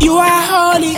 [0.00, 0.96] You are holy.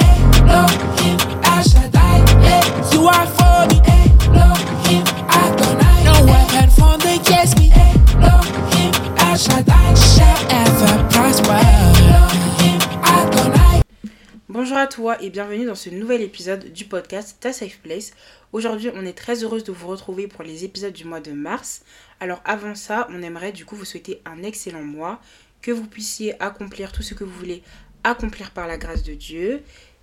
[14.49, 18.13] Bonjour à toi et bienvenue dans ce nouvel épisode du podcast Ta Safe Place.
[18.53, 21.83] Aujourd'hui, on est très heureuse de vous retrouver pour les épisodes du mois de mars.
[22.21, 25.21] Alors avant ça, on aimerait du coup vous souhaiter un excellent mois,
[25.63, 27.63] que vous puissiez accomplir tout ce que vous voulez
[28.05, 29.63] accomplir par la grâce de Dieu.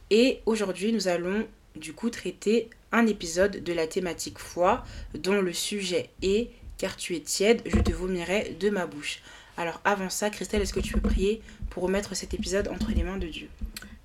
[0.09, 4.83] Et aujourd'hui, nous allons du coup traiter un épisode de la thématique foi
[5.14, 9.22] dont le sujet est car tu es tiède, je te vomirai de ma bouche.
[9.58, 13.03] Alors avant ça, Christelle, est-ce que tu peux prier pour remettre cet épisode entre les
[13.03, 13.50] mains de Dieu?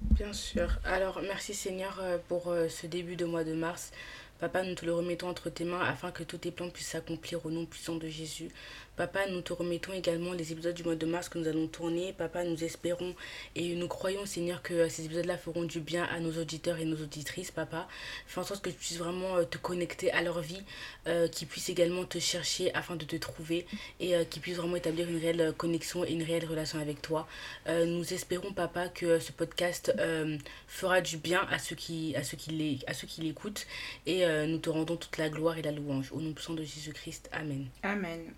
[0.01, 0.79] Bien sûr.
[0.85, 3.93] Alors, merci Seigneur euh, pour euh, ce début de mois de mars.
[4.41, 7.47] Papa, nous te le remettons entre tes mains afin que tous tes plans puissent s'accomplir
[7.47, 8.49] au nom puissant de Jésus.
[8.97, 12.13] Papa, nous te remettons également les épisodes du mois de mars que nous allons tourner.
[12.13, 13.17] Papa, nous espérons
[13.57, 16.97] et nous croyons, Seigneur, que ces épisodes-là feront du bien à nos auditeurs et nos
[16.97, 17.89] auditrices, Papa.
[18.29, 20.63] Fais en sorte que tu puisses vraiment euh, te connecter à leur vie,
[21.09, 23.67] euh, qu'ils puissent également te chercher afin de te trouver
[23.99, 27.27] et euh, qu'ils puissent vraiment établir une réelle connexion et une réelle relation avec toi.
[27.67, 29.93] nous espérons, Papa, que ce podcast
[30.69, 33.67] fera du bien à ceux qui, à ceux qui l'écoutent
[34.07, 36.13] et nous te rendons toute la gloire et la louange.
[36.13, 37.29] Au nom puissant de Jésus-Christ.
[37.33, 37.67] Amen.
[37.83, 38.35] Amen.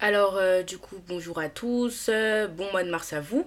[0.00, 3.44] Alors, euh, du coup, bonjour à tous, euh, bon mois de mars à vous.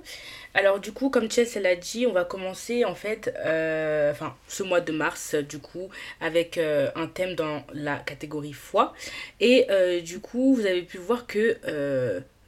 [0.53, 4.61] Alors, du coup, comme Chess l'a dit, on va commencer en fait, euh, enfin, ce
[4.64, 5.89] mois de mars, du coup,
[6.20, 8.94] avec un thème dans la catégorie foi.
[9.39, 9.66] Et
[10.02, 11.58] du coup, vous avez pu voir que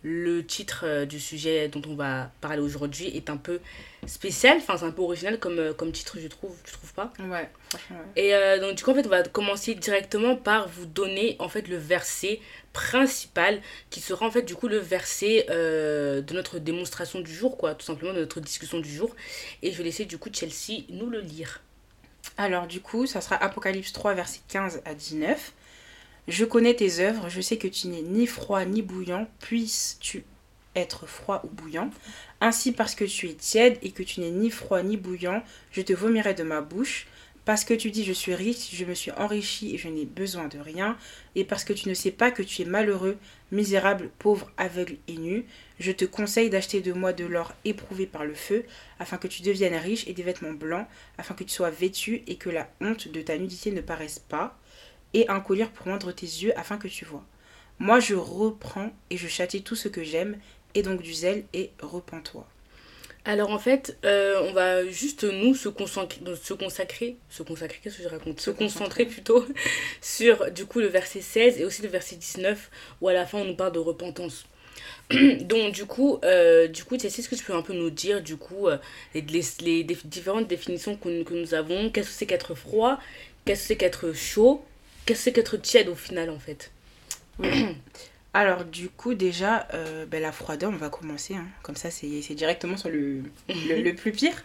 [0.06, 3.62] le titre du sujet dont on va parler aujourd'hui est un peu
[4.06, 7.14] spécial, enfin, c'est un peu original comme, comme titre, je trouve, tu trouves pas?
[7.20, 8.58] Ouais, franchement, ouais.
[8.58, 11.70] Et donc, du coup, en fait, on va commencer directement par vous donner en fait
[11.70, 12.42] le verset
[12.74, 13.62] principal
[13.92, 17.76] qui sera en fait du coup le verset euh, de notre démonstration du jour quoi
[17.76, 19.16] tout simplement de notre discussion du jour.
[19.62, 21.62] Et je vais laisser du coup Chelsea nous le lire.
[22.38, 25.54] Alors du coup ça sera Apocalypse 3 verset 15 à 19
[26.28, 30.24] je connais tes œuvres je sais que tu n'es ni froid ni bouillant puisses-tu
[30.76, 31.92] être froid ou bouillant?
[32.42, 35.82] Ainsi parce que tu es tiède et que tu n'es ni froid ni bouillant je
[35.82, 37.08] te vomirai de ma bouche
[37.46, 40.48] parce que tu dis je suis riche, je me suis enrichi et je n'ai besoin
[40.48, 40.98] de rien,
[41.36, 43.18] et parce que tu ne sais pas que tu es malheureux,
[43.52, 45.46] misérable, pauvre, aveugle et nu,
[45.80, 48.64] je te conseille d'acheter de moi de l'or éprouvé par le feu,
[49.00, 50.88] afin que tu deviennes riche et des vêtements blancs,
[51.18, 54.58] afin que tu sois vêtu et que la honte de ta nudité ne paraisse pas,
[55.14, 57.26] et un collier pour rendre tes yeux afin que tu vois.
[57.80, 60.38] Moi je reprends et je châtie tout ce que j'aime,
[60.76, 62.48] et donc du zèle et repens-toi.
[63.26, 67.98] Alors en fait, euh, on va juste nous se consacrer, se consacrer, se consacrer, qu'est-ce
[67.98, 68.42] que je raconte?
[68.42, 69.06] Se concentrer.
[69.06, 69.46] plutôt
[70.02, 72.70] sur du coup le verset 16 et aussi le verset 19
[73.00, 74.46] où à la fin on nous parle de repentance.
[75.42, 77.90] Donc du coup, euh, du coup, tu sais ce que tu peux un peu nous
[77.90, 78.78] dire du coup euh,
[79.16, 83.00] les, les, différentes définitions que, que nous avons, qu'est-ce que c'est qu'être froid,
[83.46, 84.66] qu'est-ce que c'est qu'être chaud,
[85.06, 86.72] qu'est-ce que c'est qu'être tiède au final en fait?
[88.36, 91.36] Alors, du coup, déjà, euh, ben, la froideur, on va commencer.
[91.36, 91.46] Hein.
[91.62, 94.44] Comme ça, c'est directement sur le, le, plus pire.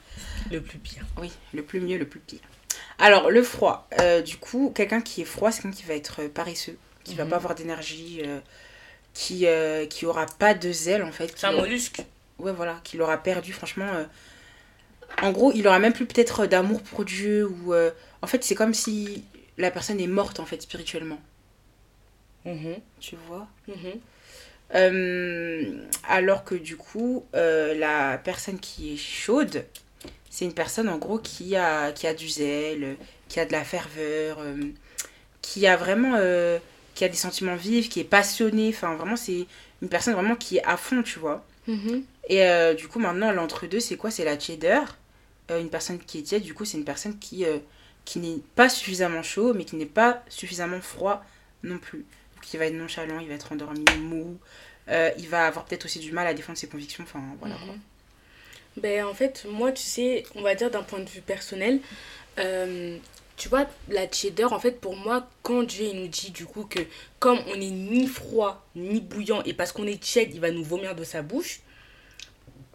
[0.52, 1.06] Le plus pire.
[1.18, 2.40] Oui, le plus mieux, le plus pire.
[2.98, 3.88] Alors, le froid.
[3.98, 7.24] Euh, du coup, quelqu'un qui est froid, c'est quelqu'un qui va être paresseux, qui va
[7.24, 7.30] mhm.
[7.30, 8.40] pas avoir d'énergie, euh,
[9.14, 9.46] qui,
[9.88, 11.32] qui aura pas de zèle, en fait.
[11.34, 12.02] C'est un mollusque.
[12.38, 13.90] Ouais, voilà, qui l'aura perdu, franchement.
[15.22, 17.74] En gros, il aura même plus peut-être d'amour pour Dieu, ou...
[18.20, 19.24] En fait, c'est comme si
[19.56, 21.18] la personne est morte, en fait, spirituellement.
[22.44, 22.76] Mhm.
[23.00, 24.00] Tu vois mhm.
[24.74, 29.64] euh, Alors que du coup, euh, la personne qui est chaude,
[30.30, 32.96] c'est une personne en gros qui a, qui a du zèle,
[33.28, 34.56] qui a de la ferveur, euh,
[35.42, 36.16] qui a vraiment
[36.94, 38.70] qui a des sentiments vifs, qui est passionnée.
[38.70, 39.46] Enfin, vraiment, c'est
[39.82, 41.44] une personne vraiment qui est à fond, tu vois.
[41.66, 42.02] Mhm.
[42.28, 44.10] Et du coup, maintenant, l'entre-deux, c'est quoi?
[44.10, 44.98] C'est la cheddar.
[45.50, 47.44] une personne qui est tiède, du coup, c'est une personne qui,
[48.04, 51.24] qui n'est pas suffisamment chaud, mais qui n'est pas suffisamment froid
[51.62, 52.04] non plus
[52.48, 54.38] qui va être nonchalant, il va être endormi, mou,
[54.88, 57.56] euh, il va avoir peut-être aussi du mal à défendre ses convictions, enfin voilà.
[57.56, 57.80] Mhm.
[58.78, 61.80] Ben, en fait, moi, tu sais, on va dire d'un point de vue personnel,
[62.38, 62.96] euh,
[63.36, 66.64] tu vois, la cheddar, en fait, pour moi, quand Dieu il nous dit du coup
[66.64, 66.80] que
[67.18, 70.64] comme on n'est ni froid ni bouillant et parce qu'on est tiède, il va nous
[70.64, 71.60] vomir de sa bouche,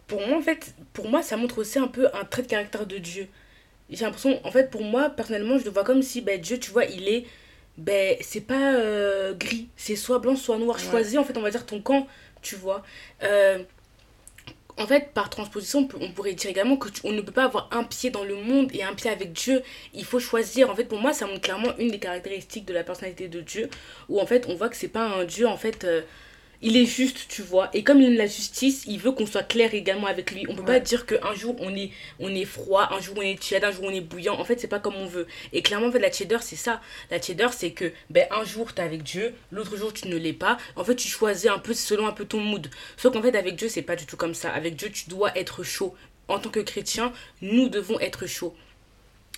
[0.06, 2.86] pour moi, en fait, pour moi, ça montre aussi un peu un trait de caractère
[2.86, 3.28] de Dieu.
[3.90, 6.70] J'ai l'impression, en fait, pour moi, personnellement, je le vois comme si ben, Dieu, tu
[6.70, 7.24] vois, il est.
[7.76, 10.78] Ben, c'est pas euh, gris, c'est soit blanc, soit noir.
[10.78, 12.06] Choisis, en fait, on va dire ton camp,
[12.40, 12.82] tu vois.
[13.22, 13.58] Euh,
[14.76, 17.84] en fait, par transposition, on pourrait dire également que on ne peut pas avoir un
[17.84, 19.62] pied dans le monde et un pied avec Dieu.
[19.92, 20.70] Il faut choisir.
[20.70, 23.68] En fait, pour moi, ça montre clairement une des caractéristiques de la personnalité de Dieu,
[24.08, 26.02] où en fait, on voit que c'est pas un Dieu en fait euh,
[26.64, 27.68] il est juste, tu vois.
[27.74, 30.46] Et comme il aime la justice, il veut qu'on soit clair également avec lui.
[30.48, 33.38] On peut pas dire qu'un jour on est, on est froid, un jour on est
[33.38, 34.40] tiède, un jour on est bouillant.
[34.40, 35.26] En fait, c'est pas comme on veut.
[35.52, 36.80] Et clairement, en fait, la cheddar, c'est ça.
[37.10, 40.16] La cheddar, c'est que ben, un jour tu es avec Dieu, l'autre jour tu ne
[40.16, 40.56] l'es pas.
[40.74, 42.70] En fait, tu choisis un peu selon un peu ton mood.
[42.96, 44.50] Sauf qu'en fait, avec Dieu, c'est pas du tout comme ça.
[44.50, 45.94] Avec Dieu, tu dois être chaud.
[46.28, 47.12] En tant que chrétien,
[47.42, 48.56] nous devons être chaud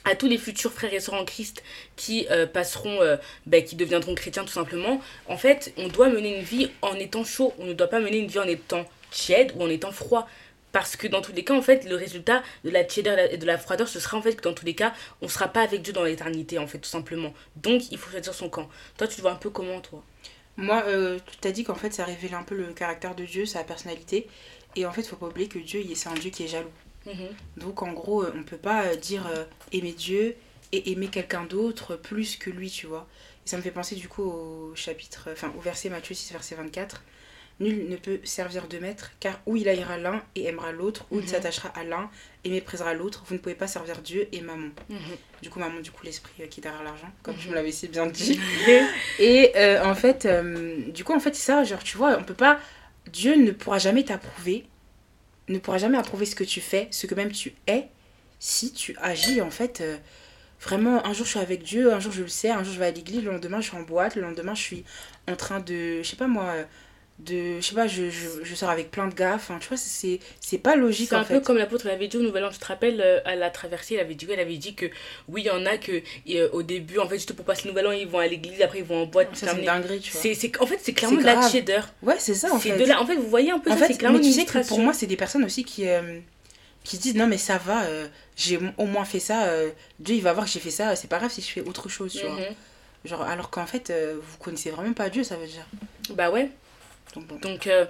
[0.06, 1.62] à tous les futurs frères et sœurs en Christ
[1.96, 6.38] qui euh, passeront, euh, ben, qui deviendront chrétiens tout simplement, en fait, on doit mener
[6.38, 7.52] une vie en étant chaud.
[7.58, 10.26] On ne doit pas mener une vie en étant tiède ou en étant froid.
[10.72, 13.46] Parce que dans tous les cas, en fait, le résultat de la tiédeur et de
[13.46, 14.92] la froideur, ce sera en fait que dans tous les cas,
[15.22, 17.32] on ne sera pas avec Dieu dans l'éternité, en fait, tout simplement.
[17.56, 18.68] Donc, il faut choisir son camp.
[18.98, 20.04] Toi, tu te vois un peu comment, toi?
[20.58, 23.46] Moi, euh, tu as dit qu'en fait, ça révèle un peu le caractère de Dieu,
[23.46, 24.28] sa personnalité.
[24.74, 26.70] Et en fait, il faut pas oublier que Dieu, c'est un Dieu qui est jaloux.
[27.06, 27.28] Mhm.
[27.56, 30.36] Donc en gros, on ne peut pas euh, dire euh, aimer Dieu
[30.72, 33.06] et aimer quelqu'un d'autre plus que lui, tu vois.
[33.44, 36.56] Et ça me fait penser du coup au chapitre, enfin au verset Matthieu 6, verset
[36.56, 37.02] 24.
[37.58, 41.20] Nul ne peut servir de maître, car ou il haïra l'un et aimera l'autre, ou
[41.20, 41.28] il mhm.
[41.28, 42.10] s'attachera à l'un
[42.44, 43.24] et méprisera l'autre.
[43.26, 44.68] Vous ne pouvez pas servir Dieu et maman.
[44.90, 44.98] Mhm.
[45.40, 47.72] Du coup, maman, du coup, l'esprit euh, qui est derrière l'argent, comme je me l'avais
[47.72, 48.38] si bien dit.
[49.18, 50.28] et en fait,
[50.92, 52.60] du coup, en fait, c'est ça, genre, tu vois, on peut pas.
[53.10, 54.66] Dieu ne pourra jamais t'approuver
[55.48, 57.88] ne pourra jamais approuver ce que tu fais, ce que même tu es,
[58.38, 59.80] si tu agis en fait.
[59.80, 59.96] Euh,
[60.60, 62.78] vraiment, un jour je suis avec Dieu, un jour je le sais, un jour je
[62.78, 64.84] vais à l'église, le lendemain je suis en boîte, le lendemain je suis
[65.28, 66.54] en train de, je sais pas moi,
[67.18, 69.78] de je sais pas je, je, je sors avec plein de gars enfin tu vois
[69.78, 72.58] c'est c'est pas logique c'est un peu comme l'apôtre l'avait dit au nouvel an tu
[72.58, 74.86] te rappelles euh, à la traversée il avait dit elle avait dit que
[75.28, 77.70] oui il y en a que euh, au début en fait juste pour passer le
[77.70, 80.12] nouvel an ils vont à l'église après ils vont en boîte c'est une dinguerie tu
[80.12, 80.20] vois.
[80.20, 81.88] C'est en fait c'est clairement de la cheddar.
[82.02, 82.76] Ouais c'est ça en fait.
[82.76, 84.66] de là en fait vous voyez un peu en fait, clairement mais tu sais que
[84.68, 86.18] pour moi c'est des personnes aussi qui euh,
[86.84, 87.86] qui disent non mais ça va
[88.36, 89.48] j'ai au moins fait ça
[89.98, 91.88] Dieu il va voir que j'ai fait ça c'est pas grave si je fais autre
[91.88, 92.36] chose tu vois.
[92.36, 92.54] Mhm.
[93.06, 95.66] genre alors qu'en fait vous connaissez vraiment pas Dieu ça veut dire.
[96.10, 96.50] Bah ouais
[97.40, 97.86] donc, euh,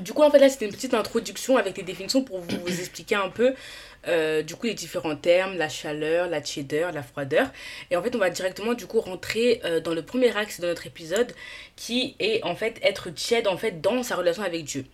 [0.00, 3.16] du coup, en fait, là, c'était une petite introduction avec des définitions pour vous, expliquer
[3.16, 3.54] un peu,
[4.06, 7.50] euh, du coup, les différents termes, la chaleur, la tiédeur, la froideur.
[7.90, 10.66] Et en fait, on va directement, du coup, rentrer euh, dans le premier axe de
[10.66, 11.32] notre épisode,
[11.76, 14.84] qui est, en fait, être tiède, en fait, dans sa relation avec Dieu.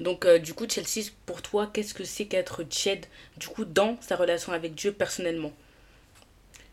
[0.00, 3.06] Donc, du coup, Chelsea, pour toi, qu'est-ce que c'est qu'être tiède,
[3.36, 5.52] du coup, dans sa relation avec Dieu personnellement?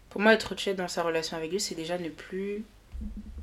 [0.09, 2.63] Pour moi, être tiède dans sa relation avec Dieu, c'est déjà ne plus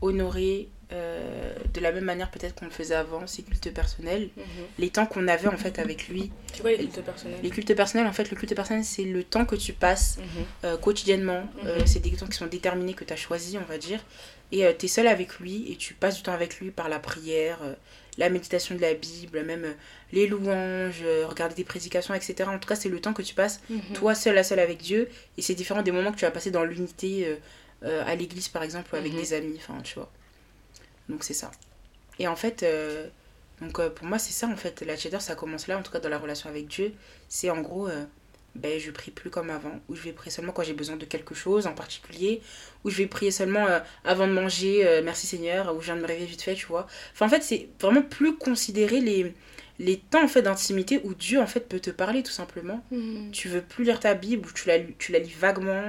[0.00, 4.44] honorer euh, de la même manière peut-être qu'on le faisait avant, ses cultes personnels, mhm.
[4.78, 6.30] les temps qu'on avait en fait avec lui.
[6.52, 9.24] Tu vois les cultes personnels Les cultes personnels, en fait, le culte personnel, c'est le
[9.24, 10.24] temps que tu passes mhm.
[10.64, 11.48] euh, quotidiennement.
[11.64, 11.86] Euh, mhm.
[11.86, 14.04] c'est des temps qui sont déterminés, que tu as choisi, on va dire.
[14.52, 17.00] Et tu es seul avec lui et tu passes du temps avec lui par la
[17.00, 17.58] prière,
[18.16, 19.74] la méditation de la Bible, même
[20.12, 22.48] les louanges, regarder des prédications, etc.
[22.48, 23.60] En tout cas, c'est le temps que tu passes,
[23.94, 25.08] toi seul à seul avec Dieu.
[25.36, 27.26] Et c'est différent des moments que tu vas passer dans l'unité
[27.82, 29.56] à l'église, par exemple, ou avec des amis.
[29.56, 30.12] Enfin, tu vois.
[31.08, 31.50] Donc c'est ça.
[32.18, 33.08] Et en fait, euh,
[33.60, 34.82] donc euh, pour moi c'est ça en fait.
[34.82, 36.92] La cheddar ça commence là, en tout cas dans la relation avec Dieu.
[37.28, 38.04] C'est en gros, euh,
[38.54, 39.80] ben je prie plus comme avant.
[39.88, 42.40] Ou je vais prier seulement quand j'ai besoin de quelque chose en particulier.
[42.84, 43.66] Ou je vais prier seulement
[44.04, 45.74] avant de manger, merci Seigneur.
[45.76, 46.86] Ou je viens de me réveiller vite fait, tu vois.
[47.12, 49.34] Enfin en fait c'est vraiment plus considérer les
[49.78, 52.82] les temps en fait d'intimité où Dieu en fait peut te parler tout simplement.
[52.90, 53.30] Mmh.
[53.30, 55.82] Tu veux plus lire ta Bible ou tu la, tu la lis vaguement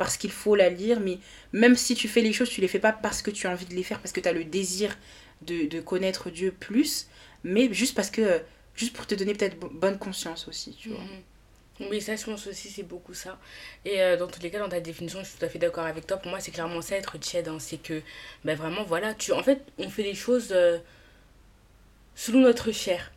[0.00, 1.18] parce qu'il faut la lire, mais
[1.52, 3.66] même si tu fais les choses, tu les fais pas parce que tu as envie
[3.66, 4.96] de les faire, parce que tu as le désir
[5.42, 7.06] de, connaître Dieu plus,
[7.44, 8.40] mais juste parce que,
[8.74, 11.00] juste pour te donner peut-être bonne conscience aussi, tu vois.
[11.00, 11.88] Mhm.
[11.90, 13.38] Oui, ça, je pense aussi, c'est beaucoup ça.
[13.84, 15.84] Et euh, dans tous les cas, dans ta définition, je suis tout à fait d'accord
[15.84, 16.16] avec toi.
[16.16, 17.48] Pour moi, c'est clairement ça, être tiède.
[17.48, 17.58] Hein.
[17.58, 18.00] C'est que,
[18.46, 20.78] ben vraiment, voilà, tu, en fait, on fait les choses euh,
[22.14, 23.12] selon notre chair.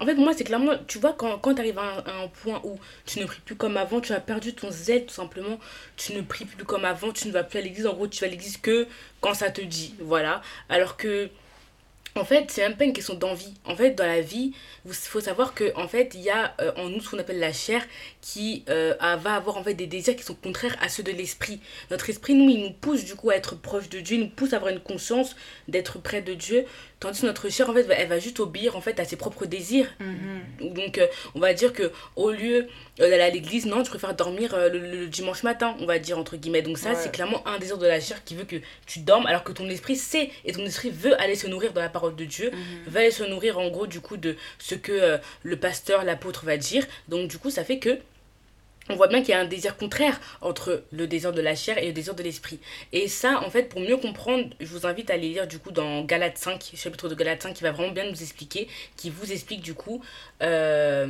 [0.00, 2.78] En fait, moi, c'est clairement, tu vois, quand, quand tu arrives à un, point où
[3.06, 5.58] tu ne pries plus comme avant, tu as perdu ton zèle, tout simplement.
[5.96, 7.86] Tu ne pries plus comme avant, tu ne vas plus à l'église.
[7.86, 8.86] En gros, tu vas à l'église que
[9.20, 9.94] quand ça te dit.
[10.00, 10.42] Voilà.
[10.68, 11.30] Alors que
[12.14, 13.54] en fait, c'est même pas une question d'envie.
[13.64, 14.52] En fait, dans la vie,
[14.84, 17.38] il faut savoir que en fait, il y a euh, en nous ce qu'on appelle
[17.38, 17.82] la chair
[18.20, 21.60] qui euh, va avoir en fait des désirs qui sont contraires à ceux de l'esprit.
[21.90, 24.30] Notre esprit, nous, il nous pousse du coup à être proche de Dieu, il nous
[24.30, 25.36] pousse à avoir une conscience
[25.68, 26.66] d'être près de Dieu,
[27.00, 29.46] tandis que notre chair, en fait, elle va juste obéir en fait à ses propres
[29.46, 29.88] désirs.
[29.98, 30.74] Mhm.
[30.74, 32.68] Donc, euh, on va dire que au lieu
[33.10, 36.18] d'aller à l'église, non, tu préfères dormir euh, le, le dimanche matin, on va dire,
[36.18, 36.62] entre guillemets.
[36.62, 36.96] Donc ça, Ouais.
[36.96, 38.56] c'est clairement un désir de la chair qui veut que
[38.86, 41.80] tu dormes, alors que ton esprit sait, et ton esprit veut aller se nourrir de
[41.80, 42.58] la parole de Dieu, Mhm.
[42.88, 46.44] va aller se nourrir, en gros, du coup, de ce que euh, le pasteur, l'apôtre
[46.44, 46.86] va dire.
[47.08, 47.98] Donc du coup, ça fait que
[48.88, 51.78] on voit bien qu'il y a un désir contraire entre le désir de la chair
[51.78, 52.58] et le désir de l'esprit.
[52.92, 55.70] Et ça, en fait, pour mieux comprendre, je vous invite à aller lire du coup
[55.70, 58.66] dans Galates 5, chapitre de Galates 5, qui va vraiment bien nous expliquer,
[58.96, 60.02] qui vous explique du coup
[60.42, 61.06] euh,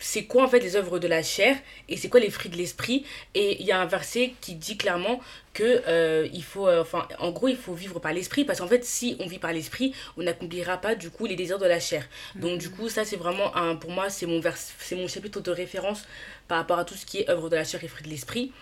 [0.00, 1.56] c'est quoi en fait les œuvres de la chair
[1.88, 3.04] et c'est quoi les fruits de l'esprit.
[3.34, 5.20] Et il y a un verset qui dit clairement
[5.52, 8.66] que euh, il faut, euh, enfin, en gros, il faut vivre par l'esprit parce qu'en
[8.66, 11.78] fait, si on vit par l'esprit, on n'accomplira pas du coup les désirs de la
[11.78, 12.08] chair.
[12.34, 15.40] Donc du coup, ça c'est vraiment un, pour moi, c'est mon vers, c'est mon chapitre
[15.40, 16.04] de référence
[16.48, 18.52] par rapport à tout ce qui est œuvre de la chair et fruits de l'esprit.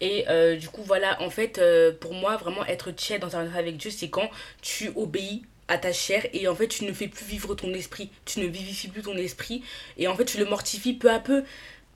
[0.00, 1.60] Et euh, du coup, voilà, en fait,
[2.00, 4.28] pour moi, vraiment être tiède dans un relation avec Dieu, c'est quand
[4.60, 8.10] tu obéis à ta chair et en fait tu ne fais plus vivre ton esprit,
[8.26, 9.62] tu ne vivifies plus ton esprit
[9.96, 11.44] et en fait tu le mortifies peu à peu.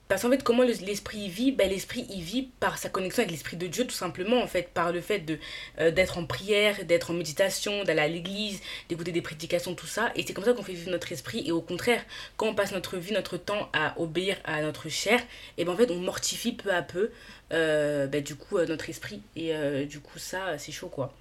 [0.06, 1.50] Parce qu'en fait, comment le- l'esprit vit?
[1.50, 4.68] Ben, L'esprit y vit par sa connexion avec l'esprit de Dieu, tout simplement, en fait,
[4.68, 5.38] par le fait de
[5.80, 10.12] euh, d'être en prière, d'être en méditation, d'aller à l'église, d'écouter des prédications, tout ça.
[10.14, 11.42] Et c'est comme ça qu'on fait vivre notre esprit.
[11.46, 12.04] Et au contraire,
[12.36, 15.20] quand on passe notre vie, notre temps à obéir à notre chair,
[15.56, 17.10] et ben en fait, on mortifie peu à peu,
[17.52, 19.22] euh, ben, du coup, euh, notre esprit.
[19.36, 19.54] Et
[19.86, 21.14] du coup, ça, c'est chaud, quoi.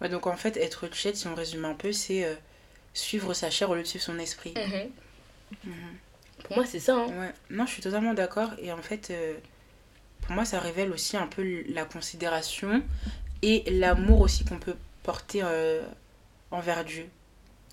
[0.00, 2.34] Ouais, donc en fait, être tiède, si on résume un peu, c'est euh,
[2.94, 4.54] suivre sa chair au lieu de suivre son esprit.
[4.56, 5.74] Mhm.
[6.44, 6.96] Pour moi, c'est ça.
[6.96, 7.06] Hein.
[7.08, 8.50] Ouais, non, je suis totalement d'accord.
[8.60, 9.34] Et en fait, euh,
[10.22, 12.82] pour moi, ça révèle aussi un peu la considération
[13.42, 15.82] et l'amour aussi qu'on peut porter euh,
[16.50, 17.06] envers Dieu.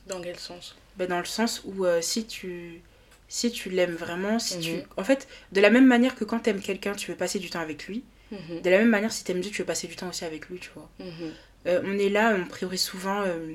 [0.07, 0.75] Dans quel sens?
[0.97, 2.81] Ben, dans le sens où si tu
[3.29, 4.71] si tu l'aimes vraiment, si tu...
[4.71, 4.83] Mhm.
[4.95, 7.49] En fait, de la même manière que quand tu aimes quelqu'un, tu veux passer du
[7.49, 9.95] temps avec lui, de la même manière, si tu aimes Dieu, tu veux passer du
[9.95, 10.89] temps aussi avec lui, tu vois.
[11.67, 13.21] Euh, on est là, on priorise souvent...
[13.21, 13.53] euh,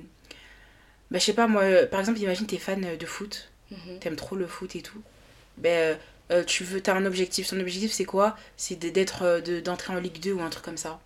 [1.11, 3.99] ben, je sais pas, moi, par exemple, imagine t'es fan euh, de foot, Mhm.
[4.01, 5.01] t'aimes trop le foot et tout,
[5.59, 5.97] ben,
[6.31, 7.47] euh, tu veux, t'as un objectif.
[7.47, 8.37] Son objectif, c'est quoi?
[8.57, 10.99] C'est d'être, euh, de- d'entrer en Ligue 2 ou un truc comme ça.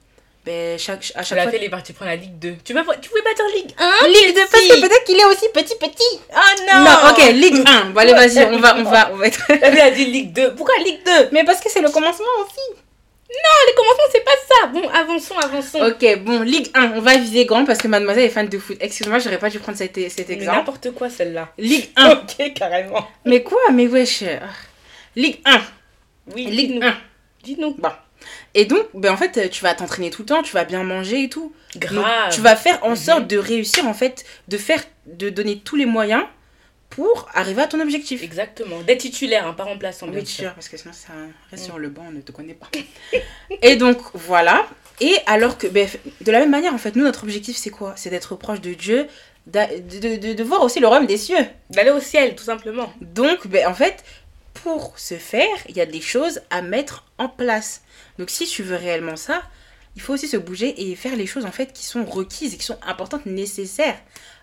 [0.45, 1.51] Ben, chaque, à Tu chaque fois...
[1.51, 2.55] fait, les parties prendre la Ligue 2.
[2.65, 5.25] Tu, vas, tu pouvais pas dire Ligue 1 Ligue 2, parce que peut-être qu'il est
[5.25, 6.21] aussi petit, petit.
[6.31, 7.91] Oh non Non, ok, Ligue 1.
[7.91, 9.41] Bon, allez, vas-y, on va, on va, on va être...
[9.63, 10.55] Elle a dit Ligue 2.
[10.55, 12.81] Pourquoi Ligue 2 Mais parce que c'est le commencement aussi.
[13.29, 14.67] Les commencements, c'est pas ça.
[14.69, 15.81] Bon, avançons, avançons.
[15.85, 18.77] Ok, bon, Ligue 1, on va viser grand parce que mademoiselle est fan de foot.
[18.81, 20.57] Excuse-moi, j'aurais pas dû prendre cet, cet exemple.
[20.59, 21.49] n'importe quoi, celle-là.
[21.59, 22.11] Ligue 1.
[22.11, 23.07] Ok, carrément.
[23.25, 24.23] Mais quoi Mais wesh.
[25.17, 25.61] Ligue 1.
[26.35, 26.87] Oui, Ligue dis-nous.
[26.87, 26.97] 1.
[27.43, 27.77] Dis-nous.
[28.55, 31.25] Et donc, ben en fait, tu vas t'entraîner tout le temps, tu vas bien manger
[31.25, 31.53] et tout.
[31.75, 32.33] Donc, Grave.
[32.35, 32.97] tu vas faire en Mhm.
[32.97, 36.23] sorte de réussir, en fait, de faire, de donner tous les moyens
[36.97, 38.23] pour arriver à ton objectif.
[38.23, 38.81] Exactement.
[38.81, 40.53] D'être titulaire, hein, pas remplaçant, bien Oui, sûr.
[40.55, 41.13] parce que sinon, ça
[41.51, 41.67] reste Mm.
[41.67, 42.69] sur le banc, on ne te connaît pas.
[43.63, 44.67] et donc, voilà.
[45.01, 45.87] Et alors que, ben,
[46.23, 47.93] de la même manière, en fait, nous, notre objectif, c'est quoi?
[47.97, 49.07] C'est d'être proche de Dieu,
[49.47, 51.47] de, de, de voir aussi le royaume des cieux.
[51.71, 52.91] D'aller au ciel, tout simplement.
[53.03, 54.03] Donc, ben, en fait,
[54.55, 57.83] pour ce faire, il y a des choses à mettre en place.
[58.19, 59.43] Donc, si tu veux réellement ça,
[59.97, 62.57] il faut aussi se bouger et faire les choses, en fait, qui sont requises et
[62.57, 63.99] qui sont importantes, nécessaires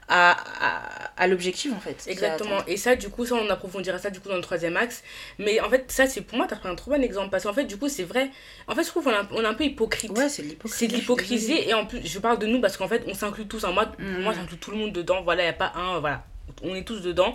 [0.07, 0.31] à,
[0.61, 2.03] à, à l'objectif, en fait.
[2.07, 2.59] Exactement.
[2.67, 5.03] Et ça, du coup, ça, on approfondira ça, du coup, dans le troisième axe.
[5.39, 7.29] Mais en fait, ça, c'est pour moi, t'as pris un trop bon exemple.
[7.29, 8.29] Parce qu'en fait, du coup, c'est vrai.
[8.67, 10.11] En fait, je trouve qu'on est un- on est un peu hypocrite.
[10.17, 10.77] Ouais, c'est de l'hypocrisie.
[10.77, 13.63] C'est l'hypocrisie et en plus je parle de nous parce qu'en fait on s'inclut tous.
[13.63, 13.71] hein.
[13.71, 14.21] Moi, Mhm.
[14.23, 15.21] moi j'inclus tout le monde dedans.
[15.23, 15.99] Voilà, il n'y a pas un.
[15.99, 16.23] Voilà,
[16.63, 17.33] on est tous dedans.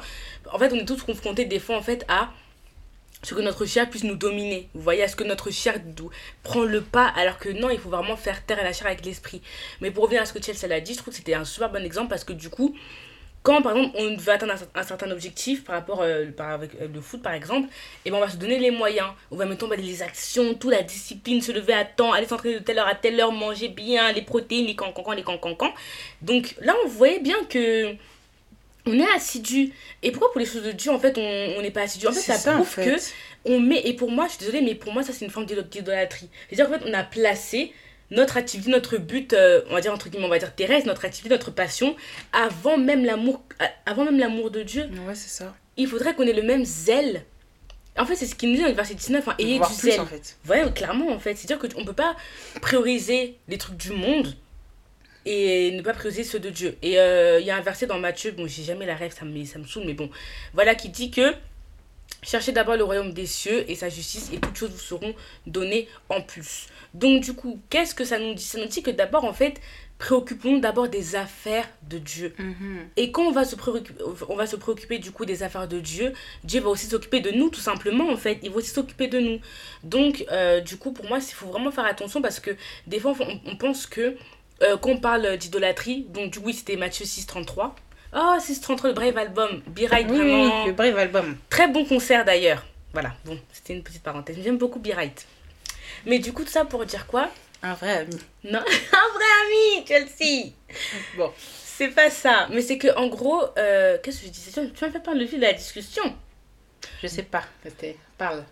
[0.53, 2.31] En fait, on est tous confrontés des fois en fait à
[3.23, 4.69] ce que notre chair puisse nous dominer.
[4.75, 5.81] Vous voyez, à ce que notre chair
[6.43, 9.43] prend le pas alors que non, il faut vraiment faire taire la chair avec l'esprit.
[9.81, 11.71] Mais pour revenir à ce que Chelsea a dit, je trouve que c'était un super
[11.71, 12.77] bon exemple parce que du coup,
[13.43, 16.51] quand par exemple on veut atteindre un cer- un certain objectif par rapport euh, par,
[16.51, 17.69] avec euh, le foot par exemple,
[18.05, 19.09] et ben on va se donner les moyens.
[19.31, 22.65] On va mettre les actions, toute la discipline, se lever à temps, aller s'entraîner de
[22.65, 25.73] telle heure à telle heure, manger bien, les protéines, les cancancans, les cancancans.
[26.21, 27.95] Donc là on voyait bien que
[28.89, 29.73] on est assidu.
[30.03, 32.07] Et pourquoi pour les choses de Dieu en fait on n'est pas assidu?
[32.07, 32.85] En fait ça, ça, en prouve fait.
[32.87, 33.01] que
[33.45, 35.47] on met, et pour moi, je suis désolée, mais pour moi, ça c'est une forme
[35.47, 36.29] d'idol- d'idolâtrie.
[36.51, 37.73] C'est-à-dire qu'en fait, on a placé
[38.11, 41.05] notre activité, notre but, euh, on va dire entre guillemets, on va dire terrestre, notre
[41.05, 41.95] activité, notre passion,
[42.33, 44.85] avant même l'amour, a- avant même l'amour de Dieu.
[45.07, 45.55] Ouais, c'est ça.
[45.77, 47.25] Il faudrait qu'on ait le même zèle.
[47.99, 49.91] En fait, c'est ce qu'il nous dit dans le verset 19, hein, ayez du plus,
[49.91, 50.01] zèle.
[50.01, 50.37] en fait.
[50.49, 51.35] Ouais, clairement, en fait.
[51.37, 52.17] C'est-à-dire qu'on ne peut pas
[52.63, 54.35] prioriser les trucs du monde
[55.27, 56.77] et ne pas prioriser ceux de Dieu.
[56.83, 59.25] Et euh, il y a un verset dans Matthieu, bon, j'ai jamais la rêve, ça
[59.25, 60.11] me, ça me saoule, mais bon,
[60.55, 61.35] voilà, qui dit que
[62.23, 65.15] cherchez d'abord le royaume des cieux et sa justice, et toutes choses vous seront
[65.47, 66.67] données en plus.
[66.95, 68.43] Donc, du coup, qu'est-ce que ça nous dit?
[68.43, 69.61] Ça nous dit que d'abord, en fait,
[69.99, 72.33] préoccupons-nous d'abord des affaires de Dieu.
[72.39, 72.89] Mhm.
[72.97, 75.81] Et quand on va se préoccuper, on va se préoccuper du coup des affaires de
[75.81, 76.13] Dieu,
[76.45, 78.39] Dieu va aussi s'occuper de nous tout simplement en fait.
[78.43, 79.41] Il va aussi s'occuper de nous.
[79.83, 82.53] Donc euh, du coup pour moi il faut vraiment faire attention parce que
[82.87, 84.17] des fois on, on pense que
[84.63, 87.73] euh, quand on parle d'idolâtrie, donc du coup c'était Matthieu 6.33.
[88.15, 90.63] Oh 6.33 le Brave Album, Be Right Oui, oui, vraiment.
[90.63, 91.37] oui, le bref album.
[91.51, 92.65] Très bon concert d'ailleurs.
[92.93, 94.37] Voilà, bon, c'était une petite parenthèse.
[94.43, 95.27] J'aime beaucoup Be Right.
[96.07, 97.29] Mais du coup, tout ça pour dire quoi?
[97.63, 98.17] Un vrai ami.
[98.45, 98.59] Non,
[98.93, 100.53] un vrai ami, Chelsea
[101.17, 102.49] Bon, c'est pas ça.
[102.51, 104.51] Mais c'est que en gros, euh, qu'est-ce que je disais?
[104.53, 106.03] Tu m'as fait parler de la discussion.
[107.03, 107.97] Je sais pas, c'était.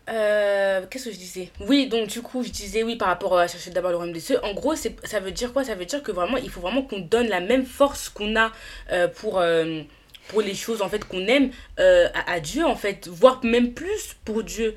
[0.09, 1.51] Euh, qu'est-ce que je disais?
[1.61, 4.21] Oui, donc du coup, je disais oui par rapport à chercher d'abord le royaume des
[4.21, 4.39] cieux.
[4.45, 5.65] En gros, ça veut dire quoi?
[5.65, 8.53] Ça veut dire que vraiment, il faut vraiment qu'on donne la même force qu'on a
[8.93, 9.83] euh, pour, euh,
[10.29, 14.43] pour les choses en fait qu'on aime à, Dieu, en fait, voire même plus pour
[14.43, 14.75] Dieu.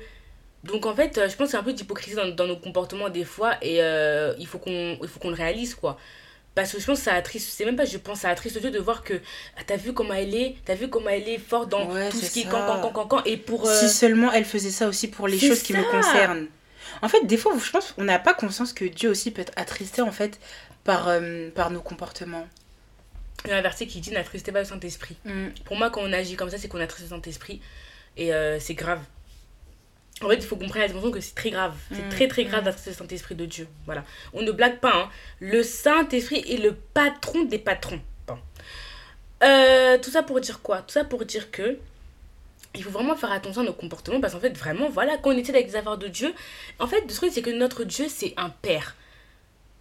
[0.64, 3.54] Donc en fait, je pense que c'est un peu d'hypocrisie dans, nos comportements des fois
[3.62, 3.80] et
[4.38, 5.96] il faut qu'on qu'on le réalise quoi.
[6.54, 8.70] Parce que je pense que ça attriste, c'est même pas je pense, ça attriste Dieu
[8.70, 9.14] de voir que
[9.56, 12.30] ah, t'as vu comment elle est, t'as vu comment elle est forte dans tout ce
[12.30, 13.66] qui est quand, quand, quand, quand, et pour...
[13.66, 16.48] Si euh, seulement elle faisait ça aussi pour les choses qui me concernent.
[17.02, 19.52] En fait, des fois, je pense qu'on n'a pas conscience que Dieu aussi peut être
[19.56, 20.38] attristé, en fait,
[20.84, 22.46] par, euh, par nos comportements.
[23.44, 25.16] Il y a un verset qui dit n'attristez pas le Saint-Esprit.
[25.24, 25.48] Mm.
[25.64, 27.60] Pour moi, quand on agit comme ça, c'est qu'on attriste le Saint-Esprit.
[28.16, 29.00] Et euh, c'est grave.
[30.22, 31.74] En fait, il faut comprendre attention que c'est très grave.
[31.90, 32.64] C'est mm, très très grave mm.
[32.64, 33.66] d'être le Saint-Esprit de Dieu.
[33.86, 34.04] Voilà.
[34.32, 34.92] On ne blague pas.
[34.94, 35.08] Hein.
[35.40, 38.00] Le Saint-Esprit est le patron des patrons.
[38.26, 38.38] Bon.
[39.42, 40.82] Euh, tout ça pour dire quoi?
[40.82, 41.78] Tout ça pour dire que
[42.74, 45.38] il faut vraiment faire attention à nos comportements parce qu'en fait, vraiment, voilà, quand on
[45.38, 46.32] était avec les affaires de Dieu,
[46.78, 48.96] en fait, le truc, c'est que notre Dieu, c'est un Père.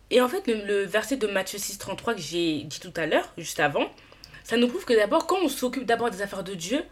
[0.09, 3.05] Et en fait, le, le verset de Matthieu 6, 33 que j'ai dit tout à
[3.05, 3.85] l'heure, juste avant,
[4.43, 6.83] ça nous prouve que d'abord, quand on s'occupe d'abord des affaires de Dieu,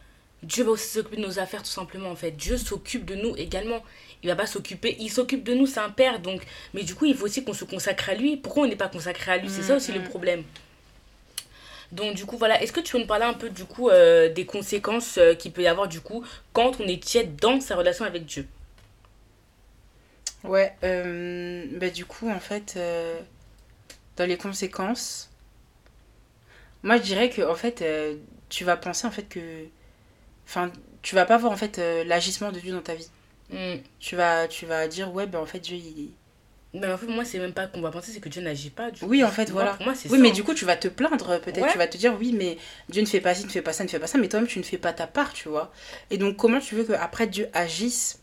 [0.44, 2.32] Dieu va aussi s'occuper de nos affaires tout simplement en fait.
[2.32, 3.84] Dieu s'occupe de nous également.
[4.24, 6.42] Il va pas s'occuper, il s'occupe de nous, c'est un père donc.
[6.74, 8.38] Mais du coup, il faut aussi qu'on se consacre à lui.
[8.38, 9.50] Pourquoi on n'est pas consacré à lui?
[9.50, 10.10] C'est ça aussi le mm-hmm.
[10.10, 10.44] problème.
[11.92, 14.30] Donc du coup voilà, est-ce que tu veux nous parler un peu du coup euh,
[14.30, 17.76] des conséquences euh, qu'il peut y avoir du coup quand on est tiède dans sa
[17.76, 18.46] relation avec Dieu?
[20.44, 22.78] Ouais, euh, bah du coup en fait
[24.18, 25.30] dans les conséquences,
[26.84, 27.84] moi je dirais que en fait
[28.50, 29.40] tu vas penser en fait que
[30.48, 33.10] Enfin, tu vas pas voir en fait euh, l'agissement de Dieu dans ta vie.
[33.50, 33.76] Mm.
[34.00, 36.12] Tu, vas, tu vas dire, ouais, ben en fait, Dieu, il.
[36.74, 38.90] Mais en fait, moi, c'est même pas qu'on va penser, c'est que Dieu n'agit pas.
[39.02, 39.78] oui, en fait, voilà.
[39.82, 41.72] moi, oui, mais du coup, tu vas te plaindre, peut-être.
[41.72, 42.58] Tu vas te dire, oui, mais
[42.90, 44.48] Dieu ne fait pas ci, ne fait pas ça, ne fait pas ça, mais toi-même,
[44.48, 45.72] tu ne fais pas ta part, tu vois.
[46.12, 48.20] Et donc, comment tu veux qu'après Dieu agisse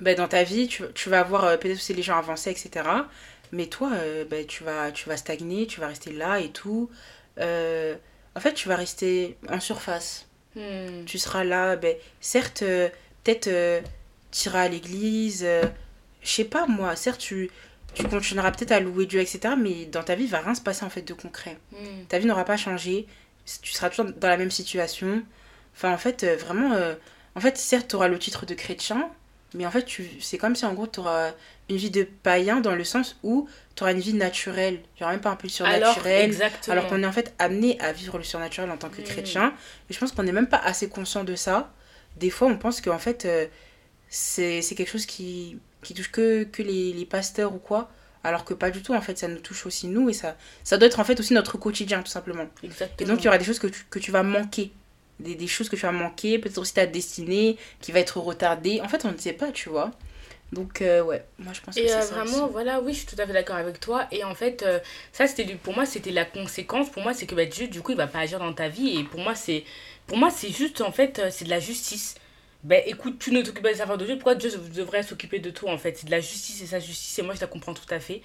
[0.00, 2.86] ben, dans ta vie Tu, tu vas voir euh, peut-être aussi les gens avancer, etc.
[3.52, 6.90] Mais toi, euh, ben, tu, vas, tu vas stagner, tu vas rester là et tout.
[7.38, 10.26] en fait, tu vas rester en surface.
[10.56, 11.04] Hmm.
[11.04, 12.88] Tu seras là, ben, certes, euh,
[13.22, 13.80] peut-être euh,
[14.32, 15.62] tu iras à l'église, euh,
[16.22, 17.50] je sais pas moi, certes, tu,
[17.94, 19.54] tu continueras peut-être à louer Dieu, etc.
[19.58, 21.58] Mais dans ta vie, il va rien se passer en fait de concret.
[21.72, 22.06] Hmm.
[22.08, 23.06] Ta vie n'aura pas changé,
[23.62, 25.22] tu seras toujours dans la même situation.
[25.74, 26.74] Enfin, en fait, vraiment,
[27.34, 29.10] en fait, certes, tu auras le titre de chrétien,
[29.56, 31.32] mais en fait, tu, c'est comme si en gros, tu auras
[31.70, 34.74] une vie de païen dans le sens où tu auras une vie naturelle.
[34.74, 36.34] Il n'y aura même pas un peu surnaturel.
[36.34, 39.04] Alors, alors qu'on est en fait amené à vivre le surnaturel en tant que mm.
[39.04, 39.54] chrétien.
[39.88, 41.72] Et je pense qu'on n'est même pas assez conscient de ça.
[42.16, 43.46] Des fois, on pense qu'en fait, euh,
[44.08, 47.90] c'est, quelque chose qui, qui touche que, que les, les, pasteurs ou quoi.
[48.24, 50.10] Alors que pas du tout, en fait, ça nous touche aussi nous.
[50.10, 52.46] Et ça, ça doit être en fait aussi notre quotidien, tout simplement.
[52.62, 52.96] Exactement.
[52.98, 54.72] Et donc, il y aura des choses que tu, que tu vas manquer.
[55.18, 56.38] Des, des choses que tu vas manquer.
[56.38, 58.80] Peut-être aussi ta destinée qui va être retardée.
[58.82, 59.92] En fait, on ne sait pas, tu vois.
[60.52, 62.14] Donc, euh, ouais, moi je pense que c'est euh, ça.
[62.14, 64.06] vraiment, voilà, oui, je suis tout à fait d'accord avec toi.
[64.12, 64.78] Et en fait, euh,
[65.12, 66.88] ça, c'était pour moi, c'était la conséquence.
[66.88, 68.96] Pour moi, c'est que bah, Dieu, du coup, il va pas agir dans ta vie.
[68.96, 69.64] Et pour moi, c'est
[70.06, 72.14] pour moi c'est juste, en fait, c'est de la justice.
[72.62, 75.50] Ben écoute, tu ne t'occupes pas des affaires de Dieu, pourquoi Dieu devrait s'occuper de
[75.50, 75.98] toi en fait?
[75.98, 78.22] C'est de la justice et sa justice, et moi je la comprends tout à fait.